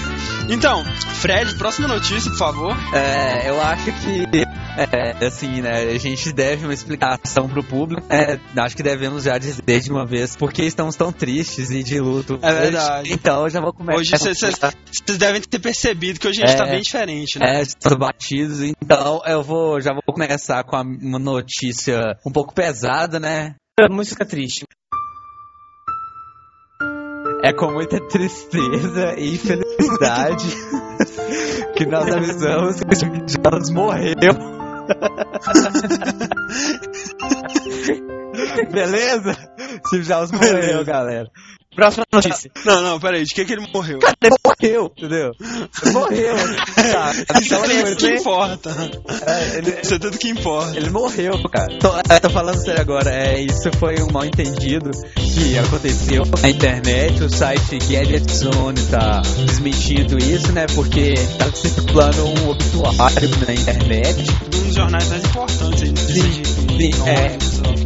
Então, 0.48 0.86
Fred, 1.22 1.56
próxima 1.56 1.88
notícia, 1.88 2.30
por 2.30 2.38
favor. 2.38 2.78
É, 2.94 3.50
eu 3.50 3.60
acho 3.62 3.86
que, 3.94 4.28
é, 4.78 5.26
assim, 5.26 5.62
né, 5.62 5.84
a 5.84 5.98
gente 5.98 6.32
deve 6.34 6.66
uma 6.66 6.74
explicação 6.74 7.48
pro 7.50 7.64
público. 7.64 8.06
É, 8.10 8.40
acho 8.62 8.76
que 8.76 8.84
devemos 8.84 9.24
já 9.24 9.38
dizer 9.38 9.80
de 9.80 9.92
uma 9.92 10.06
vez 10.06 10.36
porque 10.36 10.64
estamos 10.64 10.96
tão 10.96 11.12
tristes 11.12 11.70
e 11.72 11.84
de 11.84 12.00
luto. 12.00 12.40
É 12.42 12.54
verdade. 12.54 13.12
Então, 13.14 13.44
eu 13.44 13.50
já 13.50 13.62
vou 13.62 13.74
começar. 13.74 14.00
Hoje 14.00 14.12
vocês 14.12 15.18
devem 15.18 15.42
ter 15.42 15.60
percebido 15.60 16.20
que 16.20 16.28
hoje 16.28 16.44
a 16.44 16.48
gente 16.48 16.56
É. 16.56 16.64
tá 16.66 16.70
bem 16.72 16.82
diferente, 16.82 17.40
né? 17.40 17.58
É, 17.58 17.62
estamos 17.62 17.98
batidos, 17.98 18.62
então 18.62 19.22
eu 19.26 19.42
vou, 19.44 19.80
já 19.82 19.92
vou 19.94 20.02
começar 20.14 20.64
com 20.64 20.76
a- 20.76 20.82
uma 20.82 21.20
notícia 21.20 22.02
um 22.26 22.32
pouco 22.32 22.54
pesada, 22.54 23.20
né? 23.20 23.56
Música 23.90 24.26
triste. 24.26 24.64
É 27.44 27.54
com 27.54 27.72
muita 27.72 28.00
tristeza 28.08 29.14
e 29.20 29.38
felicidade 29.38 30.48
que 31.78 31.86
nós 31.86 32.10
avisamos 32.12 32.80
que 32.80 33.06
o 33.06 33.26
Jobs 33.26 33.70
morreu. 33.70 34.16
Beleza? 38.72 39.34
Steve 39.88 40.04
Jobs 40.04 40.32
morreu, 40.32 40.84
galera. 40.86 41.30
Próxima 41.76 42.06
notícia. 42.12 42.50
Não, 42.66 42.82
não, 42.82 43.00
peraí, 43.00 43.24
de 43.24 43.34
que, 43.34 43.46
que 43.46 43.54
ele 43.54 43.68
morreu? 43.74 44.00
Ele 44.22 44.36
morreu, 44.46 44.92
entendeu? 44.98 45.32
Ele 45.84 45.92
morreu. 45.92 46.36
Tá, 46.76 47.12
Isso 47.12 47.56
então, 47.56 47.64
é 47.66 47.84
tudo 47.84 47.96
que 47.98 48.06
ele, 48.06 48.18
importa. 48.18 48.70
é, 49.26 49.58
ele, 49.58 49.80
Isso 49.82 49.94
é 49.94 50.00
tudo 50.00 50.18
que 50.18 50.30
importa. 50.30 50.78
Ele 50.78 50.90
morreu, 50.90 51.42
cara. 51.50 51.78
Tô, 51.80 51.94
é, 52.10 52.20
tô 52.20 52.30
falando 52.30 52.58
sério 52.64 52.82
agora. 52.82 53.12
É, 53.12 53.42
isso 53.42 53.70
foi 53.78 54.02
um 54.02 54.12
mal 54.12 54.26
entendido 54.26 54.92
que 55.16 55.58
aconteceu 55.58 56.24
na 56.42 56.50
internet. 56.50 57.24
O 57.24 57.30
site 57.30 57.78
Gadget 57.80 58.32
Zone 58.32 58.82
tá 58.90 59.22
desmentindo 59.46 60.18
isso, 60.18 60.52
né? 60.54 60.66
Porque 60.74 61.16
tá 61.38 61.52
circulando 61.54 62.26
um 62.26 62.50
obituário 62.50 63.30
na 63.46 63.54
internet. 63.54 64.26
Um 64.46 64.64
dos 64.64 64.76
jornais 64.76 65.10
mais 65.10 65.26
importantes 65.26 65.84
aí, 65.84 65.90
notícia 65.90 66.24
Sim, 66.24 66.44
sim, 66.78 67.10
é. 67.10 67.45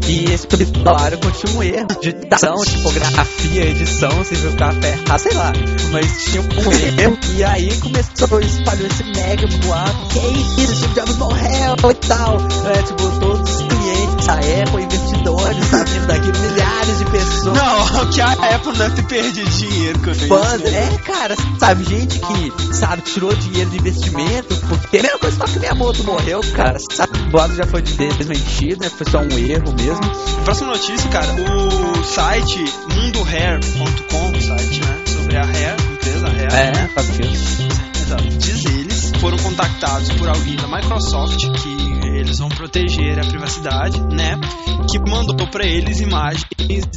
E 0.10 0.26
esse 0.34 0.48
obituário 0.52 1.20
continha 1.20 1.56
um 1.56 1.62
erro 1.62 1.88
de 2.02 2.14
tipografia, 2.14 3.64
edição, 3.64 4.10
viu 4.34 4.56
café, 4.56 4.98
sei 5.20 5.34
lá. 5.36 5.54
Mas 5.92 6.24
tinha 6.24 6.42
um 6.42 7.00
erro. 7.04 7.20
E 7.36 7.44
aí 7.44 7.70
começou, 7.80 8.40
espalhou 8.42 8.88
esse 8.88 9.04
mega 9.04 9.46
boato. 9.46 10.08
Que 10.08 10.62
isso, 10.64 10.76
Steve 10.78 10.96
Jobs 10.96 11.16
morreu 11.18 11.76
e 11.92 12.08
tal. 12.08 12.38
É, 12.66 12.82
tipo, 12.82 13.20
todos 13.20 13.69
da 14.30 14.36
Apple, 14.36 14.84
investidores, 14.84 15.66
sabendo 15.66 16.06
daquilo, 16.06 16.40
milhares 16.40 16.98
de 17.00 17.06
pessoas. 17.06 17.58
Não, 17.58 18.10
que 18.12 18.22
a 18.22 18.32
Apple 18.32 18.78
deve 18.78 18.96
ter 18.96 19.08
perdido 19.08 19.50
dinheiro 19.50 20.00
com 20.00 20.12
isso. 20.12 20.28
Fãs, 20.28 20.62
é, 20.66 20.98
cara, 21.04 21.36
sabe, 21.58 21.84
gente 21.86 22.20
que, 22.20 22.76
sabe, 22.76 23.02
tirou 23.02 23.34
dinheiro 23.34 23.72
de 23.72 23.78
investimento, 23.78 24.56
porque 24.68 24.98
é 24.98 25.00
a 25.00 25.04
mesma 25.04 25.20
coisa 25.20 25.38
só 25.38 25.46
que 25.46 25.60
minha 25.60 25.74
moto 25.74 26.04
morreu, 26.04 26.42
cara, 26.54 26.78
sabe, 26.92 27.18
o 27.20 27.32
boato 27.32 27.56
já 27.56 27.66
foi 27.66 27.82
desmentido, 27.82 28.82
né, 28.82 28.90
foi 28.90 29.10
só 29.10 29.20
um 29.20 29.38
erro 29.38 29.74
mesmo. 29.74 30.44
Próxima 30.46 30.72
notícia, 30.74 31.10
cara, 31.10 31.28
o 31.34 32.04
site 32.04 32.64
mundohair.com, 32.94 34.42
site, 34.42 34.82
né, 34.82 35.04
sobre 35.08 35.38
a 35.38 35.42
Hair, 35.42 35.76
a 35.80 35.94
empresa 35.94 36.28
Hair, 36.28 36.78
É, 36.78 36.88
faz 36.90 37.08
sentido. 37.08 37.90
Exato. 38.00 38.24
Diz 38.24 38.66
eles, 38.66 39.12
foram 39.20 39.38
contactados 39.38 40.10
por 40.14 40.30
alguém 40.30 40.56
da 40.56 40.68
Microsoft 40.68 41.38
que 41.38 41.99
eles 42.20 42.40
vão 42.40 42.50
proteger 42.50 43.18
a 43.20 43.26
privacidade, 43.26 44.00
né? 44.14 44.40
Que 44.90 45.00
mandou 45.00 45.36
pra 45.48 45.66
eles 45.66 46.00
imagens 46.00 46.46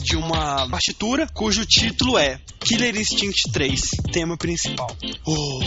de 0.02 0.16
uma 0.16 0.68
partitura 0.68 1.26
cujo 1.32 1.64
título 1.64 2.18
é 2.18 2.38
Killer 2.60 2.96
Instinct 2.96 3.50
3, 3.52 3.90
tema 4.12 4.36
principal. 4.36 4.94
Oh. 5.24 5.60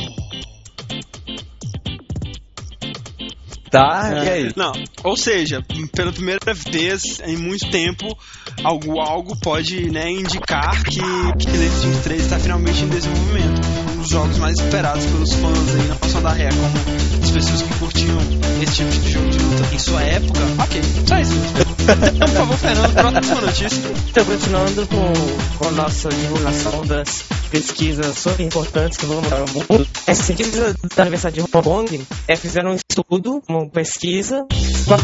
Tá, 3.70 4.24
e 4.24 4.30
aí? 4.30 4.54
Não, 4.56 4.72
ou 5.04 5.18
seja, 5.18 5.62
pela 5.94 6.12
primeira 6.12 6.54
vez 6.54 7.20
em 7.26 7.36
muito 7.36 7.70
tempo, 7.70 8.18
algo, 8.64 9.02
algo 9.02 9.36
pode 9.38 9.90
né, 9.90 10.10
indicar 10.10 10.82
que 10.84 11.00
Killer 11.00 11.68
Instinct 11.68 12.04
3 12.04 12.22
está 12.22 12.40
finalmente 12.40 12.84
em 12.84 12.88
desenvolvimento. 12.88 13.62
Um 13.94 13.98
dos 13.98 14.10
jogos 14.10 14.38
mais 14.38 14.60
esperados 14.60 15.06
pelos 15.06 15.34
fãs 15.34 15.76
aí, 15.76 15.88
não 15.88 16.10
só 16.10 16.22
da 16.22 16.30
Rare, 16.30 16.56
como 16.56 17.15
pessoas 17.36 17.62
que 17.64 17.80
curtiam 17.80 18.18
esse 18.64 18.76
tipo 18.76 18.92
de 18.92 19.12
jogo 19.12 19.30
de 19.30 19.40
luta 19.40 19.76
em 19.76 19.80
sua 19.80 20.02
época. 20.04 20.40
Ok, 20.64 20.82
só 21.06 21.20
isso. 21.20 21.75
Então, 21.86 22.28
por 22.28 22.36
favor, 22.36 22.58
Fernando, 22.58 22.94
próxima 22.94 23.42
notícia. 23.42 23.82
Então, 24.10 24.26
continuando 24.26 24.88
com, 24.88 25.14
com 25.58 25.68
a 25.68 25.72
nossa 25.72 26.10
divulgação 26.10 26.86
das 26.86 27.24
pesquisas 27.52 28.18
super 28.18 28.44
importantes 28.44 28.98
que 28.98 29.06
vão 29.06 29.22
mudar 29.22 29.44
o 29.44 29.50
mundo. 29.54 29.88
Essa 30.08 30.24
pesquisa 30.34 30.76
da 30.96 31.04
Universidade 31.04 31.36
de 31.36 31.42
Hong 31.42 31.52
Kong 31.52 32.02
é, 32.28 32.36
fizeram 32.36 32.72
um 32.72 32.76
estudo, 32.90 33.42
uma 33.48 33.68
pesquisa. 33.70 34.46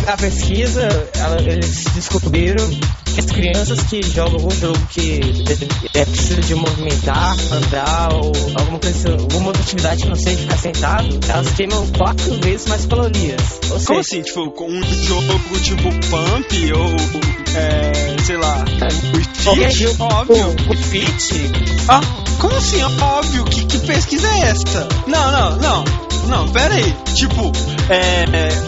A 0.07 0.17
pesquisa, 0.17 0.81
ela- 1.15 1.41
eles 1.41 1.83
descobriram 1.95 2.67
que 3.13 3.19
as 3.19 3.25
crianças 3.27 3.81
que 3.83 4.01
jogam 4.03 4.35
algum 4.35 4.51
jogo 4.51 4.79
que 4.89 5.19
é, 5.93 6.05
precisa 6.05 6.41
de 6.41 6.55
movimentar, 6.55 7.35
andar 7.51 8.13
ou 8.13 8.31
alguma 8.55 8.79
coisa, 8.79 9.09
alguma 9.11 9.51
atividade 9.51 10.03
que 10.03 10.09
não 10.09 10.15
seja 10.15 10.37
ficar 10.37 10.57
sentado, 10.57 11.19
elas 11.27 11.51
queimam 11.53 11.87
quatro 11.97 12.33
vezes 12.41 12.67
mais 12.67 12.85
calorias. 12.85 13.41
Ou 13.69 13.79
seja, 13.79 13.85
Como 13.87 13.99
assim? 13.99 14.21
Tipo, 14.21 14.51
com 14.51 14.67
um 14.69 14.83
jogo 14.83 15.59
tipo 15.61 15.83
Pump 16.09 16.70
ou, 16.73 16.95
é, 17.55 18.15
sei 18.23 18.37
lá, 18.37 18.63
Qualquer 19.43 19.71
Fit? 19.71 19.95
Óbvio. 19.99 20.55
o 20.69 20.77
Fit 20.77 21.51
Ah, 21.89 22.01
Como 22.39 22.55
assim? 22.55 22.81
Óbvio, 23.01 23.43
que, 23.45 23.65
que 23.65 23.79
pesquisa 23.79 24.27
é 24.27 24.39
essa? 24.41 24.87
Não, 25.07 25.31
não, 25.31 25.57
não. 25.57 25.83
Não, 26.27 26.47
pera 26.49 26.75
aí. 26.75 26.95
Tipo, 27.15 27.51
é, 27.89 28.25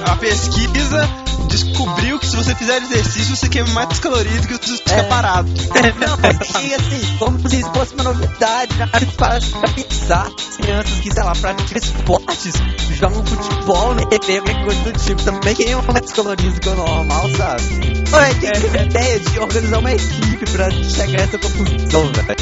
a 0.10 0.16
pesquisa 0.16 1.10
descobriu 1.48 2.20
que 2.20 2.28
se 2.28 2.36
você 2.36 2.56
fizer 2.56 2.82
exercício, 2.82 3.36
você 3.36 3.50
queima 3.50 3.70
mais 3.70 4.00
calorias 4.00 4.42
do 4.42 4.48
que 4.48 4.66
se 4.66 4.72
você 4.72 4.78
ficar 4.78 4.98
É. 4.98 5.04
parado. 5.04 5.50
Não, 5.50 6.62
e 6.62 6.74
assim, 6.74 7.18
como 7.18 7.50
se 7.50 7.60
isso 7.60 7.72
fosse 7.74 7.94
uma 7.96 8.04
novidade, 8.04 8.76
né? 8.76 8.88
para 9.18 9.40
pensar, 9.74 10.28
as 10.28 10.58
crianças 10.58 11.00
que, 11.00 11.12
sei 11.14 11.24
lá, 11.24 11.34
praticam 11.34 11.78
esportes, 11.78 12.54
jogam 13.00 13.26
futebol, 13.26 13.96
né, 13.96 14.06
TV, 14.06 14.42
qualquer 14.42 14.64
coisa 14.64 14.82
do 14.82 14.92
tipo, 15.00 15.24
também 15.24 15.56
queimam 15.56 15.84
mais 15.92 16.12
calorias 16.12 16.54
do 16.54 16.60
que 16.60 16.70
o 16.70 16.76
normal, 16.76 17.30
sabe? 17.38 18.03
Ué, 18.14 18.30
quem 18.40 18.52
teve 18.52 18.78
a 18.78 18.84
ideia 18.84 19.20
de 19.20 19.40
organizar 19.40 19.80
uma 19.80 19.92
equipe 19.92 20.52
pra 20.52 20.70
chegar 20.70 21.20
a 21.20 21.24
essa 21.24 21.38
conclusão, 21.40 22.12
velho? 22.14 22.36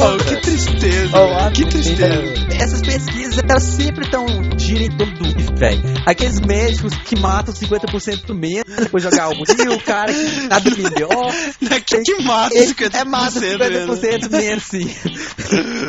Oh, 0.00 0.24
que 0.24 0.36
tristeza, 0.40 1.16
Oh, 1.16 1.26
velho, 1.28 1.52
que 1.52 1.64
tristeza. 1.66 2.46
Essas 2.58 2.80
pesquisas, 2.82 3.38
elas 3.48 3.62
sempre 3.62 4.04
estão 4.04 4.26
girando 4.58 4.92
em 4.92 4.96
torno 4.96 5.14
do 5.14 5.54
velho. 5.56 5.80
Aqueles 6.06 6.40
médicos 6.40 6.92
que 7.04 7.16
matam 7.20 7.54
50% 7.54 8.26
do 8.26 8.34
menos, 8.34 8.64
depois 8.76 9.04
jogar 9.04 9.28
o 9.28 9.32
e 9.34 9.68
o 9.68 9.80
cara 9.80 10.12
que 10.12 10.40
nada 10.48 10.70
melhor. 10.70 11.32
Que, 11.86 12.00
que 12.02 12.22
mata 12.22 12.54
Ele 12.54 12.74
50%, 12.74 12.94
é 12.94 13.04
mata 13.04 13.40
mesmo. 13.40 13.94
50% 13.96 14.30
menos, 14.30 14.62
sim. 14.64 14.90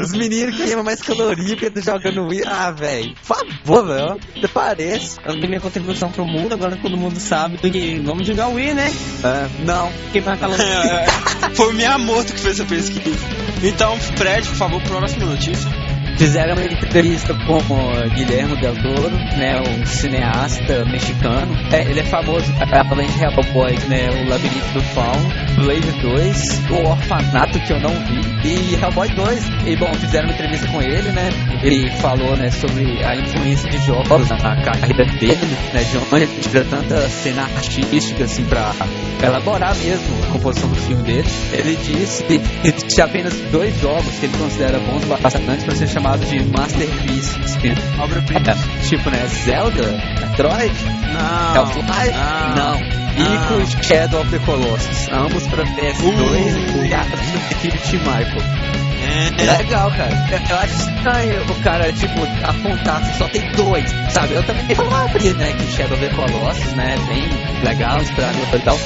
Os 0.01 0.11
meninos 0.13 0.55
que 0.55 0.63
queimam 0.63 0.83
mais 0.83 1.01
caloria 1.01 1.55
porque 1.55 1.79
estão 1.79 1.95
jogando 1.97 2.27
Wii. 2.27 2.43
Ah, 2.45 2.71
velho. 2.71 3.13
Por 3.15 3.37
favor, 3.37 3.87
velho. 3.87 4.19
Até 4.37 4.47
parece. 4.47 5.17
Eu 5.25 5.39
dei 5.39 5.47
minha 5.47 5.61
contribuição 5.61 6.11
pro 6.11 6.25
mundo, 6.25 6.53
agora 6.53 6.75
todo 6.77 6.97
mundo 6.97 7.19
sabe 7.19 7.57
que 7.57 8.01
vamos 8.03 8.25
jogar 8.27 8.47
o 8.49 8.55
Wii, 8.55 8.73
né? 8.73 8.91
É, 9.23 9.63
não. 9.63 9.91
Queimar 10.11 10.37
calor. 10.37 10.57
É, 10.63 11.55
Foi 11.55 11.69
o 11.69 11.73
Miyamoto 11.73 12.33
que 12.33 12.39
fez 12.39 12.59
essa 12.59 12.67
pesquisa. 12.67 13.15
Então, 13.61 13.97
Fred, 13.97 14.47
por 14.47 14.57
favor, 14.57 14.81
próxima 14.83 15.25
notícia. 15.25 15.69
Fizeram 16.17 16.53
uma 16.53 16.63
entrevista 16.63 17.33
com 17.33 17.57
o 17.57 18.09
Guilherme 18.13 18.55
Del 18.61 18.75
Toro, 18.75 19.09
né, 19.37 19.59
um 19.59 19.85
cineasta 19.85 20.85
mexicano. 20.85 21.53
É, 21.71 21.81
ele 21.81 21.99
é 21.99 22.03
famoso 22.03 22.45
além 22.91 23.07
de 23.07 23.23
Hellboy, 23.23 23.73
né, 23.87 24.09
o 24.09 24.29
Labirinto 24.29 24.73
do 24.73 24.81
Fauno, 24.81 25.29
Blade 25.55 25.91
2, 26.01 26.61
o 26.69 26.87
Orfanato 26.87 27.59
que 27.59 27.73
eu 27.73 27.79
não 27.79 27.89
vi 27.89 28.21
e 28.47 28.75
Hellboy 28.75 29.07
2. 29.09 29.49
E 29.65 29.75
bom, 29.75 29.91
fizeram 29.95 30.27
uma 30.27 30.33
entrevista 30.33 30.67
com 30.67 30.81
ele, 30.81 31.11
né? 31.11 31.29
Ele 31.63 31.89
falou, 31.97 32.37
né, 32.37 32.51
sobre 32.51 33.03
a 33.03 33.15
influência 33.15 33.69
de 33.69 33.77
jogos 33.79 34.29
na 34.29 34.37
carreira 34.37 35.05
dele, 35.19 35.57
né, 35.73 35.83
de 35.83 35.97
onde 35.97 36.23
ele 36.23 36.41
tira 36.41 36.63
tanta 36.65 37.01
cena 37.09 37.43
artística 37.43 38.23
assim 38.23 38.45
para 38.45 38.71
elaborar 39.23 39.75
mesmo 39.77 40.23
a 40.23 40.31
composição 40.31 40.69
do 40.69 40.75
filme 40.75 41.03
dele. 41.03 41.27
Ele 41.51 41.75
disse 41.75 42.23
que 42.23 42.39
existem 42.63 43.03
apenas 43.03 43.33
dois 43.51 43.75
jogos 43.79 44.13
que 44.19 44.25
ele 44.25 44.37
considera 44.37 44.79
bons 44.79 45.03
bastante 45.05 45.65
para 45.65 45.75
ser 45.75 45.87
chamado 45.87 46.02
de 46.29 46.43
masterpieces. 46.45 47.55
que- 47.57 47.73
Obra-prima. 48.01 48.41
é, 48.51 48.83
tipo, 48.87 49.09
né, 49.09 49.25
Zelda, 49.27 49.81
Metroid, 50.19 50.73
Não. 51.13 51.55
Half-Life, 51.61 52.13
Não. 52.55 52.79
não. 52.79 53.03
E 53.15 53.83
Shadow 53.85 54.21
of 54.21 54.29
the 54.31 54.39
Colossus, 54.39 55.07
ambos 55.11 55.45
para 55.47 55.63
PS2 55.63 56.55
Uh. 56.75 56.85
e 56.85 56.93
a 56.93 57.05
equipe 57.51 57.77
de 57.87 57.97
Michael. 57.97 58.41
É, 59.05 59.43
É 59.43 59.57
legal, 59.57 59.91
cara. 59.91 60.25
Eu, 60.49 60.57
acho 60.57 60.73
estranho 60.89 61.43
o 61.43 61.55
cara, 61.61 61.91
tipo, 61.93 62.19
apontar 62.43 63.03
se 63.03 63.17
só 63.17 63.27
tem 63.27 63.51
dois, 63.51 63.85
sabe? 64.09 64.33
Eu 64.33 64.43
também 64.43 64.75
falaria, 64.75 65.33
né, 65.35 65.53
que 65.53 65.71
Shadow 65.75 65.97
of 65.97 66.07
the 66.07 66.13
Colossus, 66.15 66.73
né, 66.73 66.95
é 66.95 67.07
bem 67.13 67.29
legal, 67.63 68.01
inspirador 68.01 68.55
e 68.55 68.59
tal. 68.59 68.79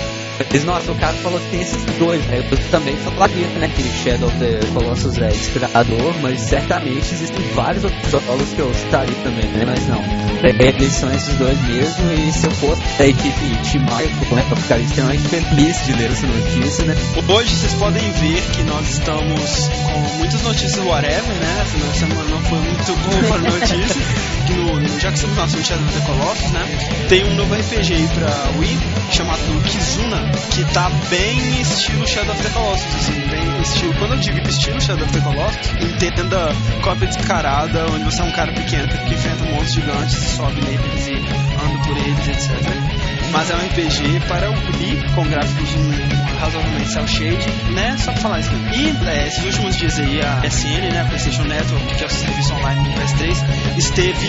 Mas, 0.51 0.63
nossa, 0.63 0.91
o 0.91 0.95
cara 0.95 1.13
falou 1.13 1.39
que 1.39 1.49
tem 1.49 1.61
esses 1.61 1.83
dois, 1.97 2.23
né? 2.27 2.39
Eu 2.39 2.57
também 2.69 2.95
falaria, 2.97 3.47
né, 3.47 3.69
que 3.75 3.83
Shadow 4.03 4.27
of 4.27 4.37
the 4.37 4.59
Colossus 4.73 5.17
é 5.17 5.29
inspirador, 5.29 6.13
mas 6.21 6.39
certamente 6.41 7.13
existem 7.13 7.41
vários 7.53 7.83
outros 7.83 8.11
jogos 8.11 8.49
que 8.49 8.59
eu 8.59 8.73
citaria 8.73 9.15
também, 9.23 9.45
né? 9.45 9.65
Mas 9.65 9.87
não. 9.87 10.01
Eles 10.43 10.93
são 10.93 11.11
esses 11.13 11.35
dois 11.35 11.59
mesmo, 11.63 12.13
e 12.13 12.31
se 12.31 12.45
eu 12.45 12.51
fosse 12.51 12.81
da 12.97 13.07
equipe 13.07 13.39
Team 13.71 13.83
Michael, 13.83 14.35
né, 14.35 14.45
eu 14.49 14.57
ficaria 14.57 14.85
extremamente 14.85 15.27
feliz 15.27 15.85
de 15.85 15.93
ler 15.93 16.11
essa 16.11 16.27
notícia, 16.27 16.85
né? 16.85 16.95
Hoje 17.27 17.55
vocês 17.55 17.73
podem 17.73 18.11
ver 18.11 18.41
que 18.51 18.63
nós 18.63 18.87
estamos 18.89 19.67
com 19.67 20.17
muitas 20.17 20.41
notícias 20.43 20.85
whatever, 20.85 21.23
né? 21.23 21.61
Essa 21.61 21.99
semana 21.99 22.23
não 22.29 22.41
foi 22.41 22.59
muito 22.59 22.95
boa 22.95 23.23
para 23.23 23.51
notícias. 23.51 23.97
No, 24.49 24.99
já 24.99 25.11
que 25.11 25.17
estamos 25.17 25.53
no 25.53 25.63
Shadow 25.63 25.85
of 25.85 25.99
the 25.99 26.05
Colossus, 26.05 26.51
né? 26.51 27.05
Tem 27.09 27.23
um 27.25 27.35
novo 27.35 27.53
RPG 27.53 27.93
aí 27.93 28.07
pra 28.07 28.59
Wii 28.59 28.77
chamado 29.11 29.63
Kizuna, 29.63 30.31
que 30.51 30.63
tá 30.73 30.89
bem 31.09 31.61
estilo 31.61 32.07
Shadow 32.07 32.33
of 32.33 32.43
the 32.43 32.49
Colossus, 32.49 32.95
assim, 32.95 33.27
bem 33.29 33.61
estilo. 33.61 33.93
Quando 33.95 34.13
eu 34.13 34.19
digo 34.19 34.49
estilo 34.49 34.81
Shadow 34.81 35.05
of 35.05 35.13
the 35.13 35.21
Colossus, 35.21 35.57
entenda 36.01 36.55
cópia 36.81 37.07
descarada, 37.07 37.85
onde 37.91 38.03
você 38.05 38.21
é 38.21 38.25
um 38.25 38.31
cara 38.31 38.51
pequeno 38.53 38.87
que 38.87 39.13
enfrenta 39.13 39.43
monstros 39.45 39.73
gigantes, 39.73 40.17
sobe 40.35 40.61
neles 40.61 41.07
e 41.07 41.13
anda 41.13 41.83
por 41.83 41.97
eles, 41.97 42.27
etc 42.27 42.96
mas 43.31 43.49
é 43.49 43.55
um 43.55 43.59
RPG 43.59 44.19
para 44.27 44.49
o 44.49 44.53
Wii, 44.53 45.03
com 45.15 45.25
gráficos 45.27 45.69
um, 45.75 45.91
razoavelmente 46.39 46.89
cel 46.89 47.07
shade, 47.07 47.49
né? 47.73 47.95
Só 47.97 48.11
pra 48.11 48.21
falar 48.21 48.39
isso. 48.39 48.51
E 48.73 48.93
é, 49.07 49.27
esses 49.27 49.43
últimos 49.43 49.75
dias 49.75 49.99
aí 49.99 50.21
a 50.21 50.39
PSN, 50.41 50.91
né, 50.91 51.01
a 51.01 51.05
PlayStation 51.05 51.43
Network, 51.43 51.95
que 51.95 52.03
é 52.03 52.07
o 52.07 52.09
serviço 52.09 52.53
online 52.53 52.83
do 52.83 52.89
PS3, 52.91 53.35
esteve 53.77 54.27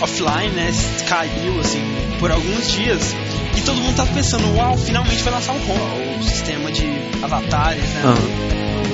offline, 0.00 0.52
né? 0.54 0.70
Caiu 1.08 1.60
assim 1.60 1.82
por 2.18 2.30
alguns 2.30 2.70
dias. 2.70 3.14
E 3.56 3.60
todo 3.62 3.80
mundo 3.80 3.96
tava 3.96 4.12
pensando, 4.12 4.54
uau, 4.56 4.76
finalmente 4.76 5.22
vai 5.22 5.32
lançar 5.32 5.52
o 5.52 5.56
Home, 5.56 6.18
o 6.18 6.22
sistema 6.22 6.70
de 6.70 6.84
avatares, 7.22 7.82
né? 7.82 8.02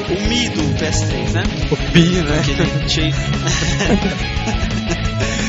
O 0.08 0.20
Mi 0.28 0.48
do 0.50 0.62
PS3, 0.78 1.32
né? 1.32 1.42
O 1.70 1.76
Pi, 1.92 2.22
né? 2.22 2.38
Aquele 2.40 2.88
cheio. 2.88 3.14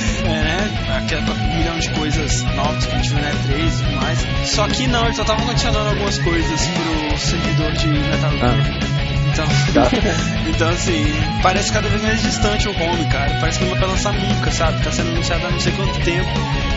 é, 0.26 0.44
né? 0.44 0.70
Aquela 0.98 1.45
milhão 1.76 1.80
de 1.80 1.90
coisas 1.92 2.44
novas 2.56 2.86
que 2.86 2.94
a 2.94 2.98
gente 2.98 3.10
viu 3.10 3.22
na 3.22 3.30
E3 3.30 3.68
e 3.68 3.84
tudo 3.84 3.96
mais. 4.02 4.20
Só 4.46 4.68
que 4.68 4.88
não, 4.88 5.04
eles 5.06 5.16
só 5.16 5.24
estavam 5.24 5.50
adicionando 5.50 5.90
algumas 5.90 6.18
coisas 6.20 6.62
pro 6.68 7.20
servidor 7.20 7.72
de 7.74 7.88
Metal 7.88 8.32
Gear. 8.38 8.80
Então, 9.28 9.46
então, 10.48 10.70
assim, 10.70 11.04
parece 11.42 11.72
cada 11.72 11.90
vez 11.90 12.02
mais 12.02 12.22
distante 12.22 12.68
o 12.68 12.72
home, 12.72 13.06
cara. 13.06 13.38
Parece 13.40 13.60
que 13.60 13.66
não 13.66 13.76
vai 13.76 13.90
lançar 13.90 14.14
nunca, 14.14 14.52
sabe? 14.52 14.84
Tá 14.84 14.92
sendo 14.92 15.10
anunciado 15.10 15.46
há 15.46 15.52
não 15.52 15.60
sei 15.60 15.74
quanto 15.74 16.00
tempo. 16.02 16.30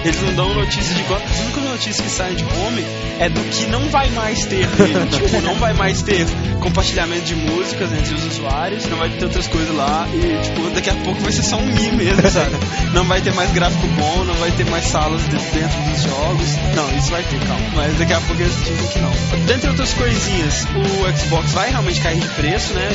Eles 0.05 0.21
não 0.23 0.35
dão 0.35 0.55
notícia 0.55 0.95
de 0.95 1.03
quando. 1.05 1.23
As 1.25 1.39
únicas 1.41 1.65
notícias 1.65 2.01
que 2.01 2.11
saem 2.11 2.37
de 2.37 2.45
home 2.45 2.85
é 3.21 3.29
do 3.29 3.41
que 3.51 3.67
não 3.67 3.89
vai 3.91 4.09
mais 4.11 4.45
ter 4.47 4.67
tipo, 5.11 5.41
não 5.43 5.55
vai 5.57 5.73
mais 5.75 6.03
ter 6.03 6.27
compartilhamento 6.61 7.23
de 7.25 7.35
músicas 7.37 7.93
entre 7.93 8.15
os 8.15 8.25
usuários, 8.27 8.85
não 8.87 8.97
vai 8.99 9.11
ter 9.11 9.25
outras 9.25 9.47
coisas 9.49 9.75
lá. 9.75 10.07
E, 10.13 10.41
tipo, 10.43 10.71
daqui 10.71 10.91
a 10.91 10.95
pouco 10.97 11.21
vai 11.21 11.33
ser 11.33 11.43
só 11.43 11.57
um 11.57 11.67
Mi 11.67 11.91
mesmo, 11.93 12.29
sabe? 12.31 12.51
Não 12.95 13.05
vai 13.05 13.21
ter 13.21 13.33
mais 13.35 13.51
gráfico 13.53 13.87
bom, 13.99 14.25
não 14.25 14.35
vai 14.35 14.51
ter 14.53 14.65
mais 14.71 14.85
salas 14.87 15.21
de- 15.23 15.37
dentro 15.37 15.79
dos 15.83 16.03
jogos. 16.03 16.49
Não, 16.75 16.99
isso 16.99 17.11
vai 17.11 17.23
ter, 17.23 17.39
calma. 17.41 17.63
Mas 17.77 17.99
daqui 17.99 18.13
a 18.15 18.21
pouco 18.23 18.41
eles 18.41 18.57
dizem 18.65 18.89
que 18.89 18.99
não. 18.99 19.13
Dentre 19.47 19.69
outras 19.69 19.93
coisinhas, 19.93 20.65
o 20.75 21.19
Xbox 21.19 21.53
vai 21.53 21.71
realmente 21.71 22.01
cair 22.01 22.19
de 22.19 22.29
preço, 22.29 22.73
né? 22.73 22.89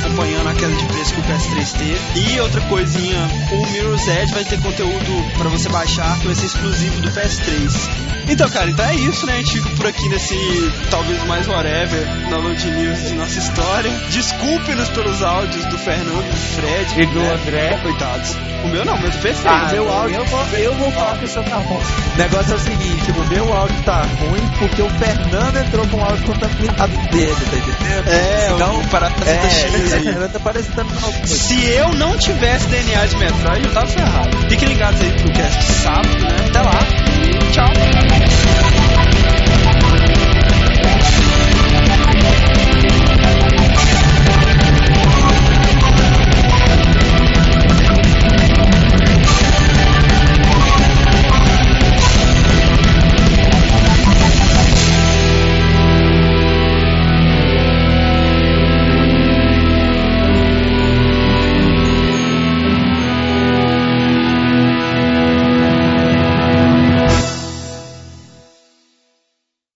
Acompanhando 0.00 0.48
a 0.48 0.54
queda 0.54 0.72
de 0.74 0.84
preço 0.84 1.14
que 1.14 1.20
o 1.20 1.24
PS3 1.24 1.72
teve. 1.78 2.30
E 2.32 2.40
outra 2.40 2.60
coisinha, 2.62 3.28
o 3.52 3.66
Mirror's 3.72 4.06
Edge 4.06 4.32
vai 4.32 4.44
ter 4.44 4.60
conteúdo 4.60 5.32
pra 5.36 5.48
você 5.50 5.68
baixar 5.68 6.16
que 6.20 6.26
vai 6.26 6.34
ser 6.36 6.48
exclusivo 6.54 7.00
do 7.00 7.10
PS3. 7.10 7.90
Então, 8.28 8.48
cara, 8.50 8.70
então 8.70 8.84
é 8.84 8.94
isso, 8.94 9.26
né? 9.26 9.34
A 9.34 9.36
gente 9.38 9.60
fica 9.60 9.70
por 9.76 9.86
aqui 9.86 10.08
nesse 10.08 10.36
talvez 10.90 11.22
mais 11.24 11.48
whatever 11.48 12.06
na 12.30 12.36
Load 12.36 12.64
News 12.70 13.08
de 13.08 13.14
nossa 13.14 13.38
história. 13.38 13.90
Desculpe-nos 14.10 14.88
pelos 14.90 15.22
áudios 15.22 15.64
do 15.66 15.78
Fernando, 15.78 16.30
do 16.30 16.36
Fred 16.54 17.02
E 17.02 17.06
do 17.06 17.18
né? 17.20 17.32
André. 17.34 17.78
Coitados. 17.82 18.36
O 18.62 18.68
meu 18.68 18.84
não, 18.84 18.96
mas 18.98 19.14
o 19.14 19.18
perfeito. 19.18 19.48
Ah, 19.48 19.66
o 19.68 19.72
meu 19.72 19.90
áudio. 19.92 20.16
Eu 20.16 20.24
vou, 20.26 20.46
eu 20.58 20.74
vou 20.74 20.92
falar 20.92 21.18
que 21.18 21.24
o 21.24 21.28
seu 21.28 21.42
tá 21.42 21.56
ruim. 21.56 21.80
O 22.14 22.18
negócio 22.18 22.52
é 22.52 22.56
o 22.56 22.58
seguinte, 22.58 23.10
o 23.10 23.24
meu 23.28 23.52
áudio 23.52 23.82
tá 23.84 24.02
ruim 24.02 24.50
porque 24.58 24.82
o 24.82 24.90
Fernando 24.90 25.56
entrou 25.56 25.86
com 25.88 25.96
o 25.96 26.04
áudio 26.04 26.24
contaminado 26.26 27.10
dele, 27.10 27.34
tá 27.34 27.56
entendendo? 27.56 28.08
É, 28.08 28.50
Então, 28.54 28.78
o 28.80 28.88
Parasita 28.88 29.24
É, 29.30 29.50
X 29.50 29.92
aí. 29.92 30.02
Fernando 30.02 30.32
tá 30.32 30.40
parecendo. 30.40 30.86
Se 31.26 31.64
eu 31.64 31.92
não 31.94 32.16
tivesse 32.18 32.66
DNA 32.66 33.06
de 33.06 33.16
Metroid, 33.16 33.64
eu 33.66 33.72
tava 33.72 33.86
ferrado. 33.86 34.29